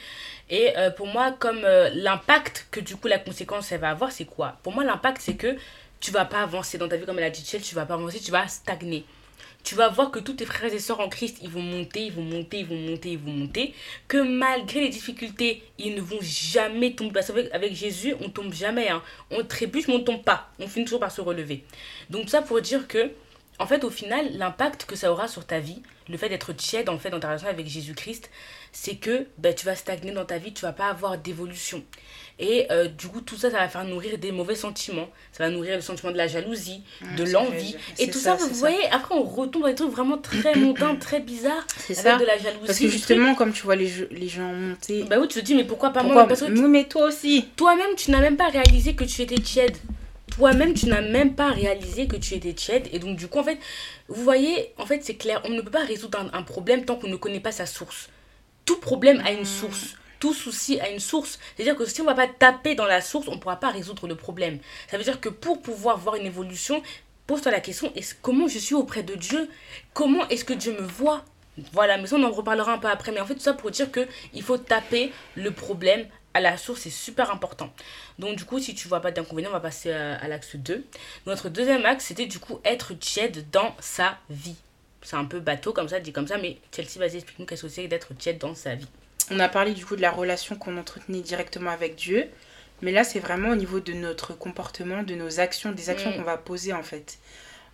[0.49, 4.57] Et pour moi, comme l'impact que du coup la conséquence elle va avoir, c'est quoi?
[4.63, 5.55] Pour moi, l'impact c'est que
[6.01, 8.19] tu vas pas avancer dans ta vie comme elle a dit tu vas pas avancer,
[8.19, 9.05] tu vas stagner
[9.63, 12.11] tu vas voir que tous tes frères et sœurs en Christ, ils vont monter, ils
[12.11, 13.73] vont monter, ils vont monter, ils vont monter.
[14.07, 17.13] Que malgré les difficultés, ils ne vont jamais tomber.
[17.13, 18.89] Parce qu'avec avec Jésus, on tombe jamais.
[18.89, 19.03] Hein.
[19.29, 20.49] On trébuche, mais on tombe pas.
[20.59, 21.63] On finit toujours par se relever.
[22.09, 23.11] Donc, ça pour dire que,
[23.59, 26.89] en fait, au final, l'impact que ça aura sur ta vie, le fait d'être tiède,
[26.89, 28.31] en fait, dans ta relation avec Jésus-Christ,
[28.71, 31.83] c'est que ben, tu vas stagner dans ta vie, tu vas pas avoir d'évolution.
[32.41, 35.07] Et euh, du coup, tout ça, ça va faire nourrir des mauvais sentiments.
[35.31, 36.81] Ça va nourrir le sentiment de la jalousie,
[37.15, 37.77] de l'envie.
[37.99, 41.19] Et tout ça, vous voyez, après, on retombe dans des trucs vraiment très mondains, très
[41.19, 41.65] bizarres.
[41.77, 42.17] C'est ça.
[42.17, 42.65] de la jalousie.
[42.65, 45.03] Parce que justement, comme tu vois les, les gens monter.
[45.03, 47.45] Bah oui, tu te dis, mais pourquoi pas moi Parce que mais toi aussi.
[47.55, 49.77] Toi-même, tu n'as même pas réalisé que tu étais tiède.
[50.35, 52.87] Toi-même, tu n'as même pas réalisé que tu étais tiède.
[52.91, 53.59] Et donc, du coup, en fait,
[54.07, 56.95] vous voyez, en fait, c'est clair, on ne peut pas résoudre un, un problème tant
[56.95, 58.09] qu'on ne connaît pas sa source.
[58.65, 61.39] Tout problème a une source tout souci a une source.
[61.55, 63.71] C'est-à-dire que si on ne va pas taper dans la source, on ne pourra pas
[63.71, 64.59] résoudre le problème.
[64.89, 66.81] Ça veut dire que pour pouvoir voir une évolution,
[67.27, 69.49] pose-toi la question, est comment je suis auprès de Dieu?
[69.93, 71.25] Comment est-ce que Dieu me voit?
[71.73, 73.11] Voilà, mais on en reparlera un peu après.
[73.11, 76.81] Mais en fait, tout ça pour dire qu'il faut taper le problème à la source,
[76.81, 77.73] c'est super important.
[78.19, 80.85] Donc du coup, si tu vois pas d'inconvénient, on va passer à, l'axe 2.
[81.25, 84.55] Notre deuxième axe, c'était du coup être tiède dans sa vie.
[85.01, 87.67] c'est un peu bateau comme ça, dit comme ça, mais Chelsea, vas-y, explique-nous qu'est-ce que
[87.69, 88.87] c'est d'être tiède dans sa vie.
[89.31, 92.27] On a parlé du coup de la relation qu'on entretenait directement avec Dieu.
[92.81, 96.15] Mais là, c'est vraiment au niveau de notre comportement, de nos actions, des actions Mm.
[96.17, 97.17] qu'on va poser en fait.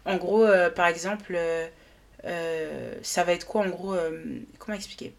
[0.05, 1.67] En gros, euh, par exemple, euh,
[2.25, 3.95] euh, ça va être quoi en gros
[4.59, 5.13] Comment expliquer?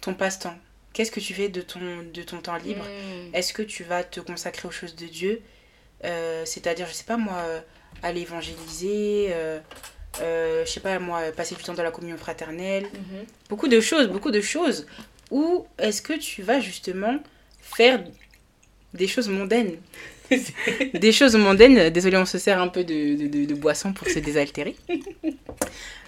[0.00, 0.56] Ton passe-temps.
[0.92, 1.80] Qu'est-ce que tu fais de ton,
[2.14, 2.84] de ton temps libre?
[2.84, 3.34] Mm.
[3.34, 5.42] Est-ce que tu vas te consacrer aux choses de Dieu?
[6.44, 7.42] C'est-à-dire, je sais pas moi,
[8.02, 9.60] aller évangéliser, euh,
[10.64, 13.24] je sais pas moi, passer du temps dans la communion fraternelle, Mhm.
[13.48, 14.86] beaucoup de choses, beaucoup de choses.
[15.30, 17.18] Ou est-ce que tu vas justement
[17.60, 18.02] faire
[18.94, 19.76] des choses mondaines
[20.94, 24.08] Des choses mondaines, désolé, on se sert un peu de, de, de- de boisson pour
[24.08, 24.74] se désaltérer.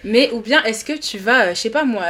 [0.04, 2.04] Mais, ou bien est-ce que tu vas, je sais pas moi,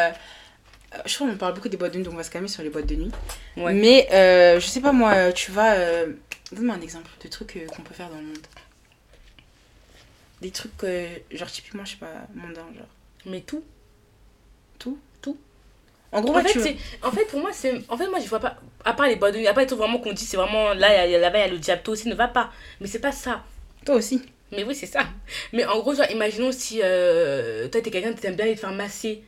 [1.07, 2.63] je crois qu'on parle beaucoup des boîtes de nuit, donc on va se calmer sur
[2.63, 3.11] les boîtes de nuit.
[3.57, 3.75] Ouais.
[3.75, 5.75] Mais, euh, je sais pas moi, tu vas.
[5.75, 6.13] euh,
[6.53, 8.39] Donne-moi un exemple de trucs euh, qu'on peut faire dans le monde.
[10.41, 12.87] Des trucs, euh, genre typiquement, je sais pas, mondains, genre.
[13.27, 13.63] Mais tout.
[16.13, 17.83] En gros, En ouais, fait, c'est- en fait, pour moi, c'est.
[17.89, 18.57] En fait, moi, je vois pas.
[18.85, 20.73] À part les boîtes de nuit, à part les trucs vraiment qu'on dit, c'est vraiment.
[20.75, 22.09] Là, il y a- il y a- là-bas, il y a le diable, toi aussi
[22.09, 22.51] ne va pas.
[22.81, 23.43] Mais c'est pas ça.
[23.85, 24.21] toi aussi.
[24.53, 25.01] Mais oui, c'est ça.
[25.53, 28.61] Mais en gros, genre, imaginons si euh, toi, t'es quelqu'un qui t'aime bien aller te
[28.61, 29.23] faire masser.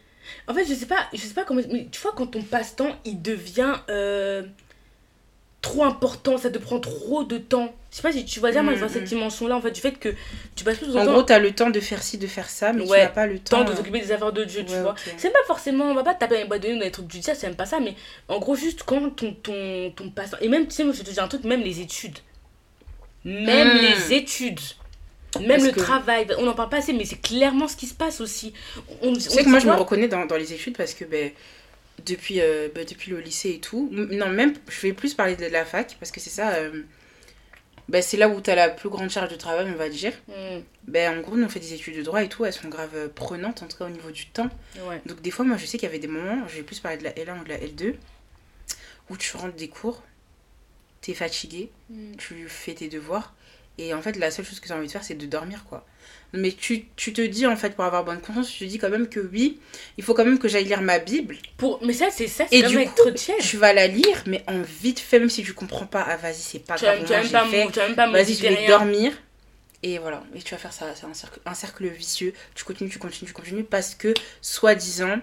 [0.48, 1.60] En fait, je sais pas, je sais pas comment.
[1.70, 4.42] Mais tu vois, quand ton passe-temps, il devient euh,
[5.62, 7.74] trop important, ça te prend trop de temps.
[7.90, 9.06] Je sais pas si tu vois dire, moi, je vois Mm, cette mm.
[9.06, 10.14] dimension-là, en fait, du fait que
[10.56, 12.48] tu passes plus de En temps, gros, t'as le temps de faire ci, de faire
[12.48, 13.58] ça, mais Ouais, tu n'as pas le temps.
[13.64, 14.94] temps de t'occuper des affaires de Dieu, tu vois.
[15.18, 16.90] C'est pas forcément, on va pas te taper dans les boîtes de nuit dans les
[16.90, 17.94] trucs du diable, c'est même pas ça, mais
[18.28, 20.38] en gros, juste quand ton, ton, ton passe-temps.
[20.40, 22.18] Et même, tu sais, moi, je te dis un truc, même les études.
[23.24, 23.80] Même Mm.
[23.80, 24.60] les études.
[25.38, 26.26] Même Parce le que- travail.
[26.38, 28.52] On en parle pas assez, mais c'est clairement ce qui se passe aussi.
[29.02, 31.30] On, Tu sais que moi, je me reconnais dans, dans les études parce que ben,
[32.06, 35.46] depuis, euh, ben, depuis le lycée et tout, non, même, je vais plus parler de
[35.46, 36.50] la fac parce que c'est ça.
[36.54, 36.82] euh,
[37.88, 40.12] ben, c'est là où tu as la plus grande charge de travail, on va dire.
[40.28, 42.68] Mm, Ben, en gros, nous, on fait des études de droit et tout, elles sont
[42.68, 44.48] grave euh, prenantes, en tout cas au niveau du temps.
[44.88, 45.00] ouais.
[45.06, 46.98] Donc, des fois, moi, je sais qu'il y avait des moments, je vais plus parler
[46.98, 47.94] de la L1 ou de la L2,
[49.10, 50.02] où tu rentres des cours,
[51.00, 52.14] t'es fatigué, Mm.
[52.16, 53.34] tu fais tes devoirs,
[53.78, 55.64] et en fait, la seule chose que tu as envie de faire, c'est de dormir,
[55.68, 55.84] quoi.
[56.32, 58.90] Mais tu, tu te dis, en fait, pour avoir bonne conscience, tu te dis quand
[58.90, 59.58] même que oui,
[59.98, 61.36] il faut quand même que j'aille lire ma Bible.
[61.56, 61.80] Pour...
[61.84, 63.38] Mais ça, c'est ça, c'est coup, être tiède.
[63.40, 66.34] Tu vas la lire, mais en vite fait, même si tu comprends pas, ah vas-y,
[66.34, 69.12] c'est pas Tu grave, tu vas même même pas Vas-y, je vais dormir.
[69.82, 72.34] Et voilà, et tu vas faire ça, c'est un cercle, un cercle vicieux.
[72.54, 74.12] Tu continues, tu continues, tu continues, parce que,
[74.42, 75.18] soi-disant,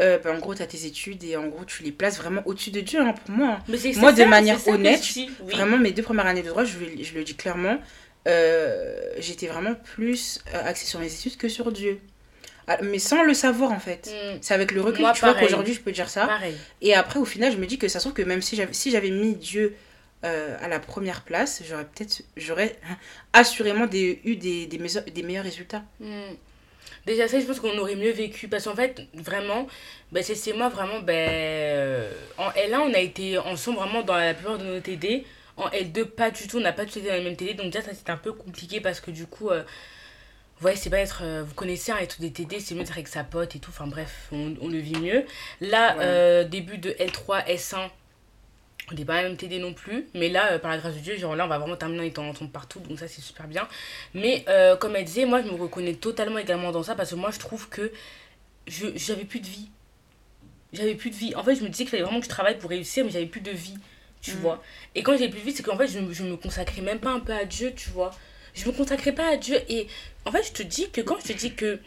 [0.00, 2.40] euh, ben, en gros, tu as tes études et en gros, tu les places vraiment
[2.46, 3.58] au-dessus de Dieu, hein, pour moi.
[3.68, 5.30] Mais Moi, de ça, manière honnête, oui.
[5.42, 7.78] Vraiment, mes deux premières années de droit, je le dis clairement,
[8.28, 12.00] euh, j'étais vraiment plus euh, axée sur mes études que sur Dieu.
[12.66, 14.12] Ah, mais sans le savoir, en fait.
[14.12, 16.26] Mm, C'est avec le recul, Moi, tu vois, qu'aujourd'hui, je peux dire ça.
[16.26, 16.54] Pareil.
[16.82, 18.72] Et après, au final, je me dis que ça se trouve que même si j'avais
[18.72, 19.74] si mis Dieu
[20.24, 22.76] euh, à la première place, j'aurais peut-être, j'aurais
[23.32, 25.82] assurément des, eu des, des, meilleurs, des meilleurs résultats.
[25.98, 26.34] Mm.
[27.06, 28.46] Déjà, ça, je pense qu'on aurait mieux vécu.
[28.46, 29.66] Parce qu'en fait, vraiment,
[30.12, 32.04] ben, c'est moi, vraiment, ben,
[32.36, 35.24] en L1, on a été ensemble vraiment dans la plupart de nos TD.
[35.60, 37.54] En L2, pas du tout, on n'a pas tous été dans les mêmes TD.
[37.54, 40.90] Donc, déjà, ça, c'était un peu compliqué parce que du coup, euh, vous voyez, c'est
[40.90, 41.20] pas être.
[41.22, 43.70] euh, vous connaissez, hein, être des TD, c'est mieux d'être avec sa pote et tout.
[43.70, 45.24] Enfin, bref, on, on le vit mieux.
[45.60, 46.02] Là, Ouais.
[46.04, 47.90] euh, début de L3, S1.
[48.92, 51.00] On n'est pas à la même TD non plus, mais là, par la grâce de
[51.00, 53.46] Dieu, genre là, on va vraiment terminer en étant ensemble partout, donc ça, c'est super
[53.46, 53.68] bien.
[54.14, 54.44] Mais
[54.80, 57.38] comme elle disait, moi, je me reconnais totalement également dans ça parce que moi, je
[57.38, 57.92] trouve que
[58.66, 59.68] je j'avais plus de vie.
[60.72, 61.34] J'avais plus de vie.
[61.36, 63.26] En fait, je me disais qu'il fallait vraiment que je travaille pour réussir, mais j'avais
[63.26, 63.76] plus de vie,
[64.20, 64.40] tu Mm.
[64.40, 64.62] vois.
[64.94, 67.20] Et quand j'ai plus vie, c'est qu'en fait, je, je me consacrais même pas un
[67.20, 68.10] peu à Dieu, tu vois.
[68.54, 69.56] Je me consacrais pas à Dieu.
[69.68, 69.86] Et
[70.26, 71.78] en fait, je te dis que quand je te dis que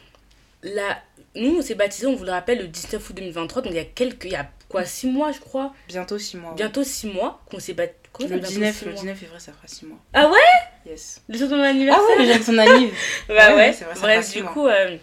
[0.64, 1.02] la...
[1.36, 3.80] nous, on s'est baptisés, on vous le rappelle, le 19 août 2023, donc il y
[3.80, 4.26] a quelques.
[4.26, 6.52] Il y a quoi, 6 mois, je crois Bientôt six mois.
[6.52, 6.56] ouais.
[6.56, 8.34] Bientôt 6 mois qu'on s'est baptisés.
[8.34, 9.98] le 19, le 19 février, ça fera six mois.
[10.14, 10.38] Ah ouais?
[10.92, 11.22] Yes.
[11.28, 12.04] Le jour de mon anniversaire?
[12.08, 12.94] Ah ouais, le jour de son anniv.
[13.28, 14.52] Bah Ouais, ouais, vrai, bref, du mois.
[14.54, 14.98] coup, euh,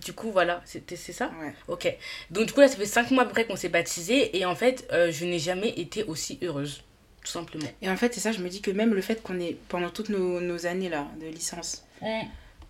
[0.00, 1.54] du coup, voilà, c'était c'est ça Ouais.
[1.68, 1.92] Ok.
[2.30, 4.86] Donc, du coup, là, ça fait 5 mois après qu'on s'est baptisé et en fait,
[4.92, 6.82] euh, je n'ai jamais été aussi heureuse,
[7.24, 7.68] tout simplement.
[7.82, 9.90] Et en fait, c'est ça, je me dis que même le fait qu'on ait, pendant
[9.90, 11.84] toutes nos, nos années là, de licence,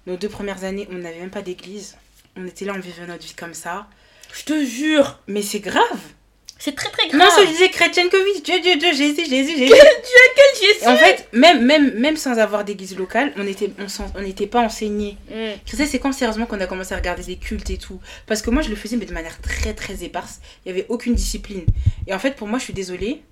[0.07, 1.97] nos deux premières années, on n'avait même pas d'église.
[2.37, 3.89] On était là, on vivait notre vie comme ça.
[4.33, 6.01] Je te jure, Mais c'est grave.
[6.59, 7.31] C'est très très Non, grave.
[7.31, 8.17] ça je disais chrétienne que.
[8.43, 9.73] Dieu, Dieu, Dieu, Jésus, Jésus, Jésus.
[9.75, 13.87] Quel Jésus Et en fait, même, même, même sans avoir d'église locale, on était, on
[14.15, 15.19] on n'était pas enseigné.
[15.31, 15.59] Mm.
[15.65, 18.01] Tu sais, c'est quand sérieusement qu'on a commencé à regarder des cultes et tout.
[18.27, 20.41] Parce que moi, je le faisais, mais de manière très, très éparse.
[20.65, 21.67] Il n'y avait aucune discipline.
[22.07, 23.23] Et en fait, pour moi, je suis désolée,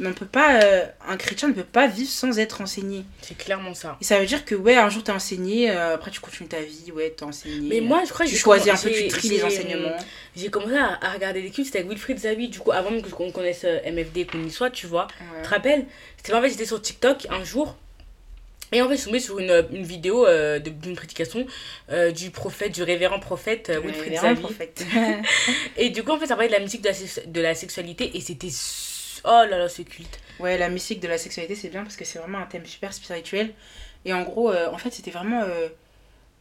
[0.00, 3.04] Mais on peut pas, euh, un chrétien ne peut pas vivre sans être enseigné.
[3.22, 3.96] C'est clairement ça.
[4.00, 6.60] Et ça veut dire que, ouais, un jour t'es enseigné, euh, après tu continues ta
[6.60, 7.68] vie, ouais, t'es enseigné.
[7.68, 9.88] Mais moi, je crois que tu j'ai choisis un peu, tu tries les enseignements.
[10.34, 13.02] J'ai commencé à, à regarder des cultes, c'était avec Wilfried Zawi, du coup, avant même
[13.02, 15.06] que- qu'on connaisse euh, MFD et qu'on y soit, tu vois.
[15.42, 15.86] Tu te rappelles?
[16.16, 17.76] C'était en fait, j'étais sur TikTok un jour
[18.72, 21.46] Et en fait, je suis tombée sur une, une vidéo euh, de- d'une prédication
[21.90, 24.84] euh, du prophète, du révérend prophète euh, Wilfried prophète.
[25.76, 26.94] Et du coup, en fait, ça parlait de la musique de la,
[27.26, 28.48] de la sexualité et c'était.
[29.28, 30.20] Oh là là, ce culte.
[30.40, 32.92] Ouais, la mystique de la sexualité, c'est bien parce que c'est vraiment un thème super
[32.94, 33.54] spirituel.
[34.04, 35.42] Et en gros, euh, en fait, c'était vraiment.
[35.42, 35.68] euh,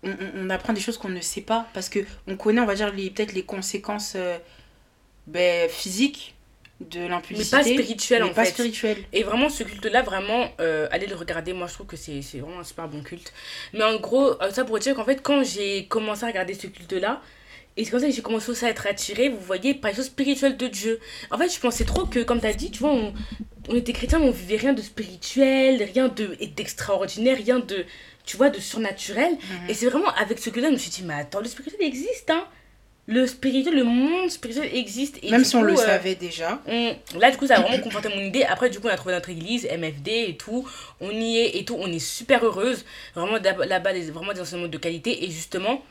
[0.04, 2.76] on, on- apprend des choses qu'on ne sait pas parce que on connaît, on va
[2.76, 4.38] dire, peut-être les conséquences euh,
[5.28, 6.36] ben, physiques
[6.82, 7.58] de Mais l'impudicité.
[7.58, 8.52] pas spirituel mais en pas fait.
[8.52, 8.97] spirituel.
[9.13, 10.52] Et vraiment, ce culte-là, vraiment,
[10.91, 11.54] allez le regarder.
[11.54, 13.34] Moi, je trouve que c'est c'est vraiment un super bon culte.
[13.73, 17.21] Mais en gros, ça pour dire qu'en fait, quand j'ai commencé à regarder ce culte-là,
[17.78, 19.96] et c'est comme ça que j'ai commencé aussi à être attirée, vous voyez, par les
[19.98, 21.00] choses spirituelles de Dieu.
[21.32, 23.13] En fait, je pensais trop que, comme tu as dit, tu vois, on,
[23.70, 27.86] on était chrétiens, mais on vivait rien de spirituel, rien de d'extraordinaire, rien de,
[28.26, 29.32] tu vois, de surnaturel.
[29.34, 29.70] Mhm.
[29.70, 32.30] Et c'est vraiment avec ce culte-là, je me suis dit, mais attends, le spirituel existe,
[32.30, 32.46] hein.
[33.10, 35.18] Le spirituel, le monde spirituel existe.
[35.24, 36.62] Et Même si on coup, le euh, savait déjà.
[36.68, 38.44] on- Là, du coup, ça a vraiment conforté mon idée.
[38.44, 40.68] Après, du coup, on a trouvé notre église, MFD et tout.
[41.00, 41.78] On y est et tout.
[41.80, 42.84] On est super heureuse.
[43.16, 45.24] Vraiment, là-bas, des- vraiment des enseignements de qualité.
[45.24, 45.82] Et justement,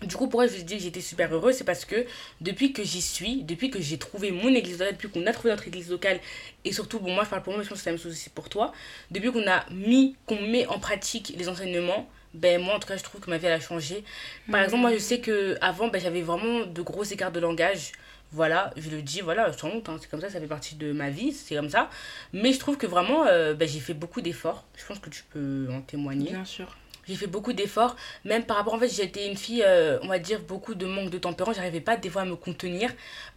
[0.00, 2.06] du coup, pourquoi je vous dis que j'étais super heureuse C'est parce que
[2.40, 5.50] depuis que j'y suis, depuis que j'ai trouvé mon église locale, depuis qu'on a trouvé
[5.50, 6.20] notre église locale,
[6.64, 8.02] et surtout, bon, moi, je parle pour moi, mais je pense que c'est la même
[8.02, 8.72] chose aussi pour toi.
[9.10, 12.96] Depuis qu'on a mis, qu'on met en pratique les enseignements, ben moi en tout cas
[12.96, 14.04] je trouve que ma vie elle a changé
[14.50, 17.92] par exemple moi je sais que avant ben, j'avais vraiment de gros écarts de langage
[18.32, 20.92] voilà, je le dis, voilà, sans honte, hein, c'est comme ça, ça fait partie de
[20.92, 21.90] ma vie, c'est comme ça.
[22.32, 24.64] Mais je trouve que vraiment, euh, ben, j'ai fait beaucoup d'efforts.
[24.74, 26.30] Je pense que tu peux en témoigner.
[26.30, 26.74] Bien sûr.
[27.08, 30.20] J'ai fait beaucoup d'efforts, même par rapport, en fait, j'étais une fille, euh, on va
[30.20, 32.90] dire, beaucoup de manque de tempérament, j'arrivais pas des fois à me contenir.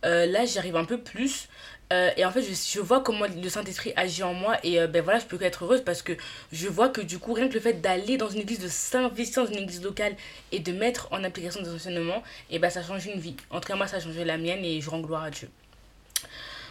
[0.05, 1.47] Euh, là, j'arrive un peu plus.
[1.91, 4.57] Euh, et en fait, je, je vois comment le Saint-Esprit agit en moi.
[4.63, 6.13] Et ben voilà, je peux qu'être heureuse parce que
[6.51, 9.45] je vois que du coup, rien que le fait d'aller dans une église, de s'investir
[9.45, 10.15] dans une église locale
[10.51, 13.35] et de mettre en application des enseignements, et ben ça change une vie.
[13.49, 15.49] En tout cas, moi, ça a changé la mienne et je rends gloire à Dieu.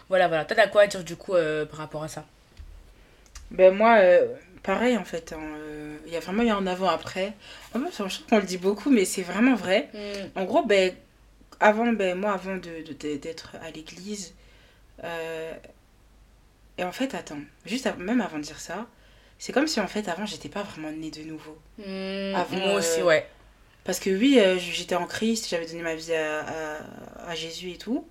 [0.08, 0.44] Voilà, voilà.
[0.44, 1.32] T'as quoi à dire du coup
[1.70, 2.24] par rapport à ça?
[3.50, 4.00] Ben moi,
[4.64, 5.32] pareil en fait.
[5.32, 7.32] hein, euh, Il y a vraiment eu un avant-après.
[7.74, 9.88] En fait, je trouve qu'on le dit beaucoup, mais c'est vraiment vrai.
[10.34, 10.92] En gros, ben,
[11.60, 14.34] avant, ben, moi, avant de, de- d'être à l'église,
[15.04, 15.52] euh,
[16.78, 18.86] et en fait, attends, juste même avant de dire ça,
[19.38, 21.56] c'est comme si en fait, avant, j'étais pas vraiment née de nouveau.
[22.34, 23.28] Avant, moi aussi, euh, ouais.
[23.84, 27.70] Parce que oui, euh, j'étais en Christ, j'avais donné ma vie à, à, à Jésus
[27.70, 28.06] et tout.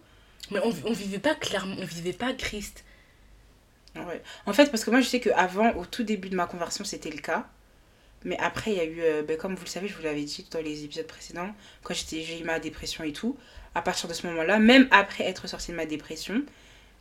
[0.52, 2.84] Mais on, on vivait pas clairement, on vivait pas Christ.
[3.96, 4.22] Ouais.
[4.46, 7.12] En fait, parce que moi, je sais qu'avant, au tout début de ma conversion, c'était
[7.12, 7.48] le cas.
[8.26, 10.24] Mais après, il y a eu, euh, ben, comme vous le savez, je vous l'avais
[10.24, 11.50] dit dans les épisodes précédents,
[11.84, 13.38] quand j'ai eu ma dépression et tout,
[13.76, 16.44] à partir de ce moment-là, même après être sortie de ma dépression,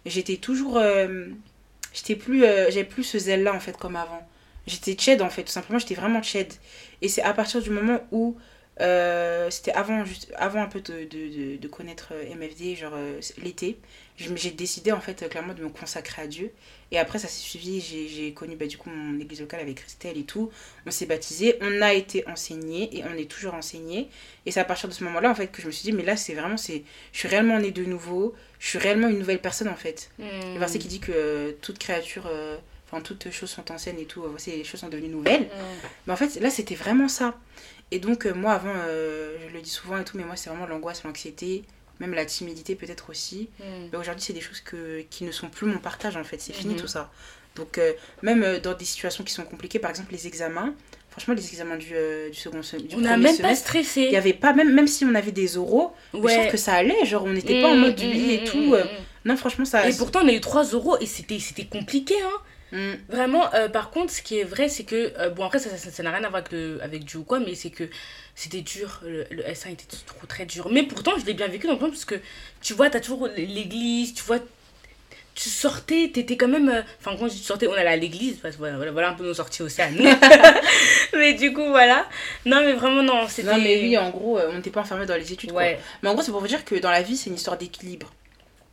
[0.06, 0.78] j'étais toujours.
[0.78, 1.26] euh,
[1.94, 2.44] j'étais plus.
[2.44, 4.26] euh, j'avais plus ce zèle-là, en fait, comme avant.
[4.66, 6.52] J'étais tiède, en fait, tout simplement, j'étais vraiment tiède.
[7.02, 8.36] Et c'est à partir du moment où.
[8.80, 13.20] Euh, c'était avant, juste, avant un peu de, de, de, connaître euh, MFD, genre euh,
[13.42, 13.78] l'été,
[14.16, 16.52] j'ai décidé en fait clairement de me consacrer à Dieu.
[16.90, 17.80] Et après, ça s'est suivi.
[17.80, 20.50] J'ai connu bah, du coup mon église locale avec Christelle et tout.
[20.86, 21.58] On s'est baptisé.
[21.60, 24.08] On a été enseigné et on est toujours enseigné.
[24.46, 26.04] Et c'est à partir de ce moment-là en fait que je me suis dit, mais
[26.04, 26.56] là, c'est vraiment.
[26.56, 28.34] c'est Je suis réellement née de nouveau.
[28.58, 30.10] Je suis réellement une nouvelle personne en fait.
[30.18, 32.30] Le verset qui dit que euh, toute créature.
[32.86, 34.22] Enfin, toutes choses sont anciennes et tout.
[34.22, 35.48] voici, les choses sont devenues nouvelles.
[36.06, 37.34] Mais en fait, là, c'était vraiment ça.
[37.94, 40.48] Et donc, euh, moi, avant, euh, je le dis souvent et tout, mais moi, c'est
[40.50, 41.62] vraiment l'angoisse, l'anxiété,
[42.00, 43.48] même la timidité peut-être aussi.
[43.92, 46.40] Mais aujourd'hui, c'est des choses que, qui ne sont plus mon partage en fait.
[46.40, 46.80] C'est fini Mhm.
[46.80, 47.10] tout ça.
[47.54, 50.74] Donc, euh, même dans des situations qui sont compliquées, par exemple les examens,
[51.10, 51.92] franchement, les examens du,
[52.30, 54.00] du second se- du On n'a même pas semestre, stressé.
[54.04, 56.56] il y avait pas, même, même si on avait des oraux, mais je trouve que
[56.56, 57.04] ça allait.
[57.04, 58.74] Genre, on n'était pas en mode oui et tout.
[59.26, 59.86] Non, franchement, ça.
[59.88, 62.38] Et pourtant, on a eu 3 euros et c'était c'était compliqué, hein.
[62.72, 62.92] Mm.
[63.08, 65.76] Vraiment, euh, par contre, ce qui est vrai, c'est que, euh, bon, après, ça n'a
[65.76, 67.84] ça, ça rien à voir avec, le, avec Dieu ou quoi, mais c'est que
[68.34, 70.68] c'était dur, le, le S1 était trop très dur.
[70.70, 72.16] Mais pourtant, je l'ai bien vécu dans le parce que,
[72.62, 74.38] tu vois, t'as toujours l'église, tu vois,
[75.34, 76.68] tu sortais, t'étais quand même.
[76.68, 79.14] euh, Enfin, quand je dis sortais, on allait à l'église, parce que voilà, voilà, un
[79.14, 80.04] peu nos sorties aussi à nous.
[81.14, 82.06] mais du coup, voilà.
[82.46, 83.50] Non, mais vraiment, non, c'était.
[83.50, 85.52] Non, mais oui, en gros, on n'était pas enfermé dans les études.
[85.52, 85.62] quoi.
[85.62, 85.78] Ouais.
[86.02, 88.12] Mais en gros, c'est pour vous dire que dans la vie, c'est une histoire d'équilibre.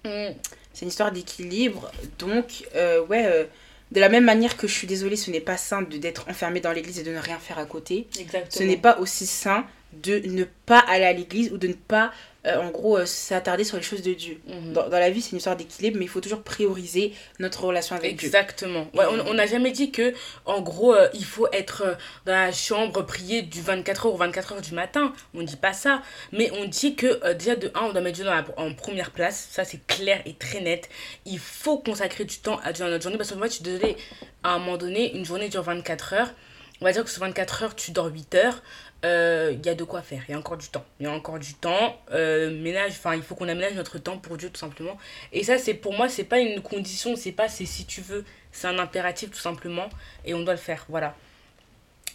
[0.05, 0.29] Mm.
[0.73, 1.89] C'est une histoire d'équilibre.
[2.17, 3.47] Donc, euh, ouais,
[3.91, 6.71] de la même manière que je suis désolée, ce n'est pas sain d'être enfermé dans
[6.71, 8.07] l'église et de ne rien faire à côté.
[8.19, 8.45] Exactement.
[8.49, 12.11] Ce n'est pas aussi sain de ne pas aller à l'église ou de ne pas,
[12.47, 14.39] euh, en gros, euh, s'attarder sur les choses de Dieu.
[14.47, 14.73] Mhm.
[14.73, 17.95] Dans, dans la vie, c'est une histoire d'équilibre, mais il faut toujours prioriser notre relation
[17.95, 18.27] avec Dieu.
[18.27, 18.87] Exactement.
[18.93, 20.13] Ouais, on n'a jamais dit que,
[20.45, 21.93] en gros, euh, il faut être euh,
[22.25, 25.13] dans la chambre, prier du 24h au 24h du matin.
[25.33, 26.01] On dit pas ça.
[26.31, 29.11] Mais on dit que, déjà, de un, on doit mettre Dieu dans la- en première
[29.11, 29.49] place.
[29.51, 30.87] Ça, c'est clair et très net.
[31.25, 33.17] Il faut consacrer du temps à Dieu dans notre journée.
[33.17, 33.97] Parce que moi, je suis désolée,
[34.43, 36.33] à un moment donné, une journée dure 24 heures.
[36.81, 38.61] On va dire que sur 24 heures, tu dors 8 heures.
[39.05, 40.23] Euh, Il y a de quoi faire.
[40.27, 40.85] Il y a encore du temps.
[40.99, 41.99] Il y a encore du temps.
[42.11, 44.97] Euh, ménage, enfin, il faut qu'on aménage notre temps pour Dieu, tout simplement.
[45.33, 48.23] Et ça, c'est pour moi, c'est pas une condition, c'est pas c'est si tu veux,
[48.51, 49.89] c'est un impératif tout simplement
[50.25, 51.15] et on doit le faire, voilà.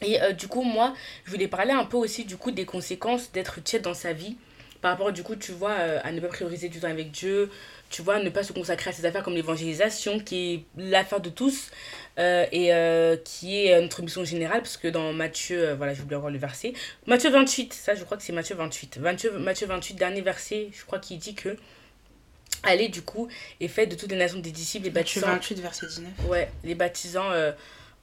[0.02, 3.32] Et euh, du coup, moi, je voulais parler un peu aussi du coup des conséquences
[3.32, 4.36] d'être tiède dans sa vie.
[4.80, 7.50] Par rapport, du coup, tu vois, euh, à ne pas prioriser du temps avec Dieu,
[7.88, 11.30] tu vois, ne pas se consacrer à ces affaires comme l'évangélisation, qui est l'affaire de
[11.30, 11.70] tous
[12.18, 16.30] euh, et qui est notre mission générale, parce que dans Matthieu, voilà, j'ai oublié encore
[16.30, 16.72] le verset.
[17.06, 18.98] Matthieu 28, ça je crois que c'est Matthieu 28.
[18.98, 21.56] Matthieu, Matthieu 28, dernier verset, je crois qu'il dit que
[22.62, 23.28] allez du coup
[23.60, 25.26] et faites de toutes les nations des disciples les baptisants.
[25.26, 26.10] Matthieu 28, verset 19.
[26.28, 27.30] Ouais, les baptisants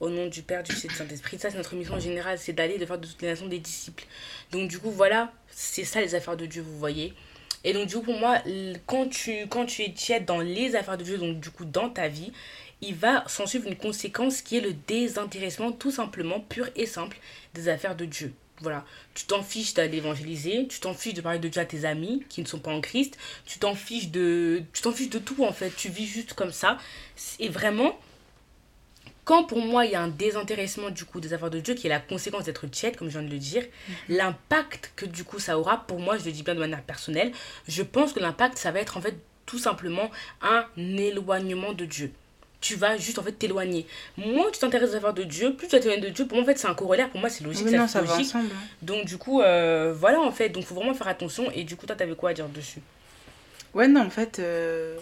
[0.01, 1.39] au nom du Père, du Fils et du Saint-Esprit.
[1.39, 4.03] Ça, c'est notre mission générale, c'est d'aller de faire de toutes les nations des disciples.
[4.51, 7.13] Donc, du coup, voilà, c'est ça les affaires de Dieu, vous voyez.
[7.63, 8.39] Et donc, du coup, pour moi,
[8.87, 12.07] quand tu, quand tu es dans les affaires de Dieu, donc du coup, dans ta
[12.07, 12.33] vie,
[12.81, 17.17] il va s'en suivre une conséquence qui est le désintéressement, tout simplement, pur et simple,
[17.53, 18.33] des affaires de Dieu.
[18.61, 21.85] Voilà, tu t'en fiches d'aller évangéliser, tu t'en fiches de parler de Dieu à tes
[21.85, 25.17] amis qui ne sont pas en Christ, tu t'en fiches de tu t'en fiches de
[25.17, 26.77] tout en fait, tu vis juste comme ça.
[27.39, 27.99] Et vraiment,
[29.25, 31.87] quand pour moi il y a un désintéressement du coup des affaires de Dieu qui
[31.87, 33.95] est la conséquence d'être tiède comme je viens de le dire, mhm.
[34.17, 37.31] l'impact que du coup ça aura pour moi, je le dis bien de manière personnelle,
[37.67, 39.17] je pense que l'impact ça va être en fait
[39.47, 40.11] tout simplement
[40.43, 42.13] un éloignement de Dieu.
[42.61, 43.85] Tu vas juste en fait t'éloigner.
[44.17, 46.25] Moins tu t'intéresses aux affaires de Dieu, plus tu t'éloignes de Dieu.
[46.25, 48.15] Pour moi en fait c'est un corollaire, pour moi c'est logique, non, ça logique.
[48.15, 48.49] Va ensemble.
[48.53, 48.67] Hein.
[48.81, 51.85] Donc du coup euh, voilà en fait, donc faut vraiment faire attention et du coup
[51.85, 52.79] toi t'avais quoi à dire dessus?
[53.73, 54.97] Ouais non en fait euh,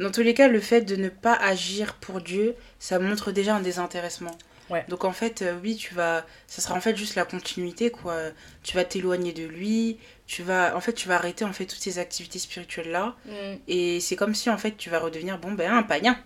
[0.00, 3.56] dans tous les cas, le fait de ne pas agir pour Dieu, ça montre déjà
[3.56, 4.36] un désintéressement.
[4.70, 4.84] Ouais.
[4.88, 8.16] Donc en fait, euh, oui, tu vas, ça sera en fait juste la continuité, quoi.
[8.62, 11.80] Tu vas t'éloigner de lui, tu vas, en fait, tu vas arrêter en fait toutes
[11.80, 13.30] ces activités spirituelles là, mm.
[13.66, 16.16] et c'est comme si en fait tu vas redevenir bon ben un païen.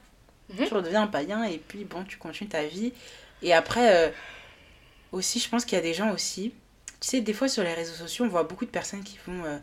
[0.50, 0.66] Mhm.
[0.66, 2.92] Tu redeviens un païen et puis bon, tu continues ta vie.
[3.42, 4.10] Et après, euh,
[5.12, 6.52] aussi, je pense qu'il y a des gens aussi.
[7.00, 9.44] Tu sais, des fois sur les réseaux sociaux, on voit beaucoup de personnes qui vont
[9.44, 9.58] euh,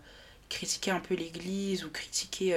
[0.49, 2.55] critiquer un peu l'Église ou critiquer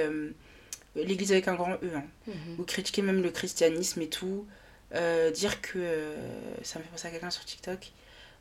[0.95, 2.59] l'église avec un grand E, hein, mhm.
[2.59, 4.45] ou critiquer même le christianisme et tout,
[4.93, 6.15] euh, dire que, euh,
[6.61, 7.91] ça me fait penser à quelqu'un sur TikTok,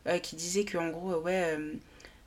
[0.06, 1.56] euh, qui disait qu'en gros, ouais,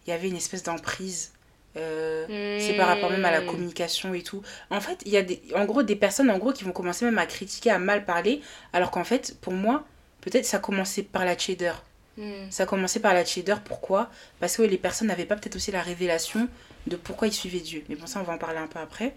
[0.05, 1.31] il y avait une espèce d'emprise.
[1.75, 3.47] C'est par rapport même à la hmm.
[3.47, 4.41] communication et tout.
[4.69, 7.05] En fait, il y a des, en gros des personnes en gros qui vont commencer
[7.05, 8.41] même à critiquer, à mal parler,
[8.73, 9.85] alors qu'en fait, pour moi,
[10.21, 11.83] peut-être ça a commencé par la cheddar.
[12.17, 12.49] Hmm.
[12.49, 14.09] Ça a commencé par la cheddar, pourquoi?
[14.39, 16.47] Parce que les personnes n'avaient pas peut-être aussi la révélation
[16.87, 17.83] de pourquoi ils suivaient Dieu.
[17.89, 19.15] Mais bon, ça, on va en parler un peu après.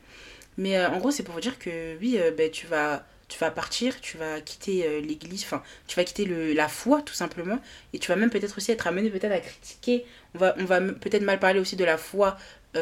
[0.57, 3.39] Mais euh, en gros, c'est pour vous dire que oui, euh, ben, tu, vas, tu
[3.39, 7.15] vas partir, tu vas quitter euh, l'église, enfin, tu vas quitter le, la foi tout
[7.15, 7.59] simplement.
[7.93, 10.05] Et tu vas même peut-être aussi être amené peut-être à critiquer.
[10.35, 12.37] On va, on va peut-être mal parler aussi de la foi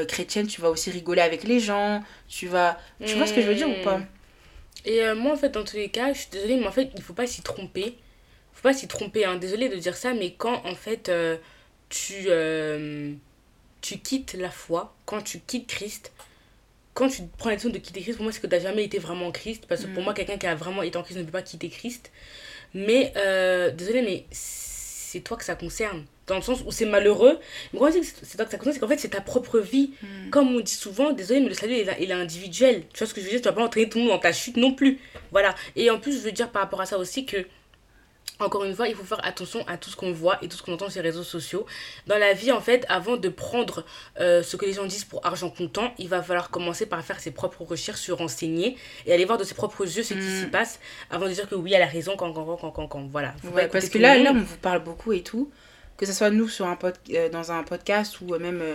[0.08, 0.46] chrétienne.
[0.46, 2.02] Tu vas aussi rigoler avec les gens.
[2.28, 2.78] Tu vas.
[3.04, 4.00] Tu vois ce que je veux dire ou pas?
[4.84, 7.02] Et moi, en fait, dans tous les cas, je suis désolée, mais en fait, il
[7.02, 7.96] faut pas s'y tromper.
[8.52, 9.36] faut pas s'y tromper, hein.
[9.36, 11.10] désolée de dire ça, mais quand en fait
[11.88, 12.28] tu,
[13.80, 16.12] tu quittes la foi, quand tu quittes Christ,
[16.96, 18.82] quand tu prends la décision de quitter Christ, pour moi, c'est que tu n'as jamais
[18.82, 19.66] été vraiment en Christ.
[19.68, 20.04] Parce que pour mm.
[20.04, 22.10] moi, quelqu'un qui a vraiment été en Christ ne peut pas quitter Christ.
[22.72, 26.06] Mais, euh, désolé, mais c'est toi que ça concerne.
[26.26, 27.38] Dans le sens où c'est malheureux.
[27.72, 29.20] Mais quand je dis que c'est toi que ça concerne, c'est qu'en fait, c'est ta
[29.20, 29.92] propre vie.
[30.00, 30.30] Mm.
[30.30, 32.84] Comme on dit souvent, désolé, mais le salut, il est, il est, individuel.
[32.94, 33.42] Tu vois ce que je veux dire?
[33.42, 34.98] Tu vas pas entraîner tout le monde dans ta chute non plus.
[35.32, 35.54] Voilà.
[35.76, 37.44] Et en plus, je veux dire par rapport à ça aussi que
[38.38, 40.62] encore une fois, il faut faire attention à tout ce qu'on voit et tout ce
[40.62, 41.66] qu'on entend sur les réseaux sociaux.
[42.06, 43.84] Dans la vie, en fait, avant de prendre
[44.20, 47.18] euh, ce que les gens disent pour argent comptant, il va falloir commencer par faire
[47.20, 50.46] ses propres recherches, se renseigner et aller voir de ses propres yeux ce qui s'y
[50.46, 53.06] passe avant de dire que oui, elle a raison, quand, quand, quand, quand, quand.
[53.10, 53.34] Voilà.
[53.72, 55.50] parce que là, là, on vous parle beaucoup et tout.
[55.96, 58.74] Que ce soit nous sur un pod, euh, dans un podcast ou même euh,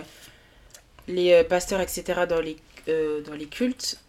[1.06, 2.56] les pasteurs, etc., dans les,
[3.24, 4.00] dans les cultes,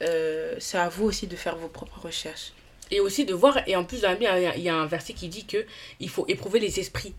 [0.58, 2.54] c'est à vous aussi de faire vos propres recherches
[2.94, 5.66] et aussi de voir et en plus il y, a un verset qui dit que
[6.00, 7.14] il faut éprouver les esprits.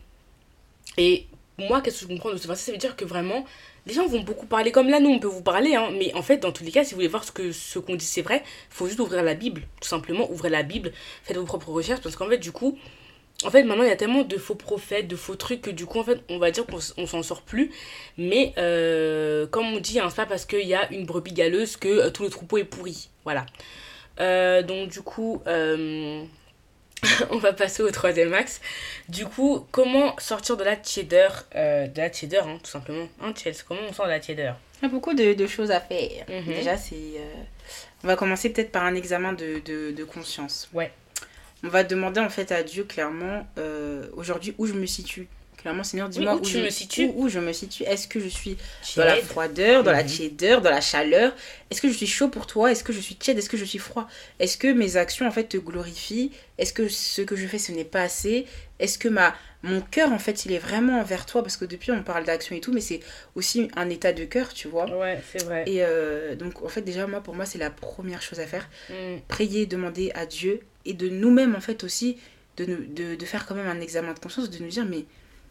[0.96, 1.26] Et
[1.58, 2.66] moi qu'est-ce que je comprends de ce verset?
[2.66, 3.44] Ça veut dire que vraiment
[3.86, 6.22] les gens vont beaucoup parler comme là nous on peut vous parler hein, mais en
[6.22, 8.22] fait dans tous les cas si vous voulez voir ce que ce qu'on dit c'est
[8.22, 10.92] vrai faut juste ouvrir la Bible tout simplement ouvrez la Bible
[11.24, 12.78] faites vos propres recherches parce qu'en fait du coup
[13.44, 15.86] en fait maintenant il y a tellement de faux prophètes de faux trucs que du
[15.86, 17.72] coup en fait on va dire qu'on s'en sort plus.
[18.16, 21.76] Mais euh, comme on dit hein, c'est pas parce qu'il y a une brebis galeuse
[21.76, 23.08] que euh, tout le troupeau est pourri.
[23.24, 23.44] Voilà
[24.20, 26.24] euh, donc du coup, euh,
[27.30, 28.60] on va passer au troisième axe.
[29.08, 33.08] Du coup, comment sortir de la tiédeur euh, De la tiédeur, hein, tout simplement.
[33.20, 34.56] Hein, Chelsea, comment on sort de la tiédeur?
[34.80, 36.24] Il y a beaucoup de, choses à faire.
[36.28, 36.54] Mhm.
[36.54, 37.20] Déjà, c'est...
[38.02, 40.68] On va commencer peut-être par un examen de, de, conscience.
[40.74, 40.92] Ouais.
[41.62, 43.46] On va demander en fait à Dieu clairement
[44.14, 45.26] aujourd'hui où je me situe
[45.64, 47.10] Clairement, Seigneur, dis-moi où, je, me situe.
[47.14, 47.84] Où, je me situe.
[47.84, 48.58] Est-ce que je suis
[48.98, 50.10] dans la froideur, dans la mhm.
[50.10, 51.32] tiédeur, dans la chaleur?
[51.70, 52.70] Est-ce que je suis chaud pour toi?
[52.70, 53.38] Est-ce que je suis tiède?
[53.38, 54.06] Est-ce que je suis froid?
[54.40, 56.32] Est-ce que mes actions en fait te glorifient?
[56.58, 58.44] Est-ce que ce que je fais ce n'est pas assez?
[58.78, 61.42] Est-ce que ma mon cœur en fait il est vraiment envers toi?
[61.42, 63.00] Parce que depuis on parle d'action et tout mais c'est
[63.34, 64.84] aussi un état de cœur tu vois?
[64.94, 65.64] Ouais c'est vrai.
[65.66, 68.68] Et euh, donc en fait déjà moi pour moi c'est la première chose à faire.
[68.90, 69.20] Mm.
[69.28, 72.18] prier demander à Dieu et de nous-mêmes en fait aussi
[72.58, 75.06] de, de, de faire quand même un examen de conscience de nous dire mais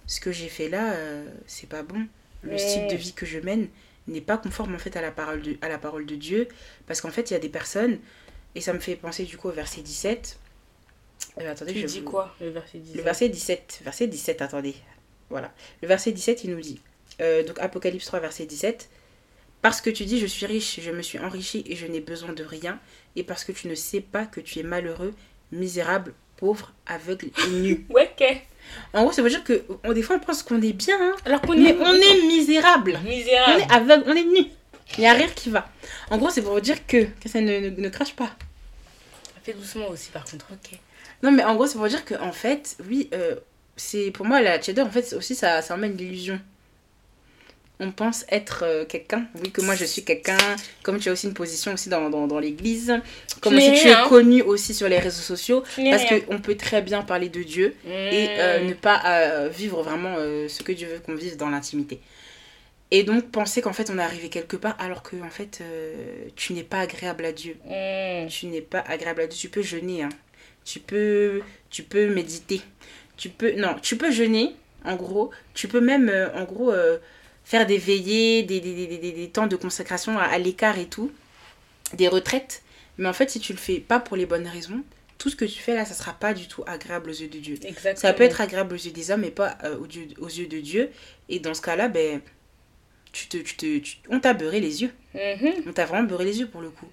[0.08, 2.08] ce que j'ai fait là, euh, c'est pas bon.
[2.44, 3.70] Le style de vie que je mène
[4.08, 6.48] n'est pas conforme en fait à la parole de, à la parole de Dieu.
[6.88, 8.00] Parce qu'en fait, il y a des personnes,
[8.56, 10.40] et ça me fait penser du coup au verset 17.
[11.40, 14.76] Euh, attendez, tu je dis quoi, le verset 17 Le verset 17, verset 17, attendez.
[15.30, 15.54] Voilà.
[15.82, 16.82] Le verset 17, il nous dit,
[17.22, 18.90] euh, donc Apocalypse 3, verset 17,
[19.62, 22.34] Parce que tu dis, je suis riche, je me suis enrichi et je n'ai besoin
[22.34, 22.80] de rien,
[23.16, 25.14] et parce que tu ne sais pas que tu es malheureux,
[25.52, 27.86] misérable, pauvre, aveugle et nu.
[27.90, 28.42] ouais, ok.
[28.94, 31.16] En gros, ça veut dire que on, des fois, on pense qu'on est bien, hein.
[31.26, 33.00] alors qu'on est, on est misérable.
[33.06, 33.52] Misérable.
[33.56, 34.48] On est aveugle, on est nu.
[34.98, 35.68] Il n'y a rien qui va.
[36.10, 38.30] En gros, c'est pour dire que, que ça ne, ne, crache pas.
[39.44, 40.48] Fais doucement aussi, par contre.
[40.52, 40.80] Ok.
[41.22, 43.36] Non, mais en gros, c'est pour dire que, en fait, oui, euh,
[43.76, 46.40] c'est pour moi, la cheddar, en fait, aussi, ça, ça emmène l'illusion
[47.84, 49.26] on pense être euh, quelqu'un.
[49.42, 50.38] Oui, que moi je suis quelqu'un.
[50.84, 52.94] Comme tu as aussi une position aussi dans, dans, l'église.
[53.42, 55.64] Comme aussi tu es connu aussi sur les réseaux sociaux.
[55.76, 60.16] Parce qu'on peut très bien parler de Dieu et euh, ne pas euh, vivre vraiment
[60.16, 62.00] ce que Dieu veut qu'on vive dans l'intimité.
[62.92, 65.62] Et donc penser qu'en fait on est arrivé quelque part alors que en fait
[66.36, 67.58] tu n'es pas agréable à Dieu.
[67.66, 68.28] Mm.
[68.28, 69.38] Tu n'es pas agréable à Dieu.
[69.40, 70.04] Tu peux jeûner.
[70.04, 70.10] Hein.
[70.64, 72.62] Tu, peux, tu peux méditer.
[73.18, 74.56] Tu peux, non, tu peux jeûner
[74.86, 75.32] en gros.
[75.54, 76.72] Tu peux même en gros
[77.44, 81.12] faire des veillées, des, des, des, des temps de consacration à, l'écart et tout,
[81.94, 82.64] des retraites.
[82.98, 84.84] Mais en fait, si tu le fais pas pour les bonnes raisons,
[85.18, 87.40] tout ce que tu fais là, ça sera pas du tout agréable aux yeux de
[87.40, 87.56] Dieu.
[87.64, 87.96] Exactement.
[87.96, 90.48] Ça peut être agréable aux yeux des hommes, mais pas euh, aux, yeux, aux, yeux,
[90.48, 90.90] de Dieu.
[91.30, 92.22] Et dans ce cas-là, ben,
[93.12, 94.92] tu te, tu te, on t'a beurré les yeux.
[95.16, 95.64] Mm-hmm.
[95.68, 96.90] On t'a vraiment beurré les yeux pour le coup.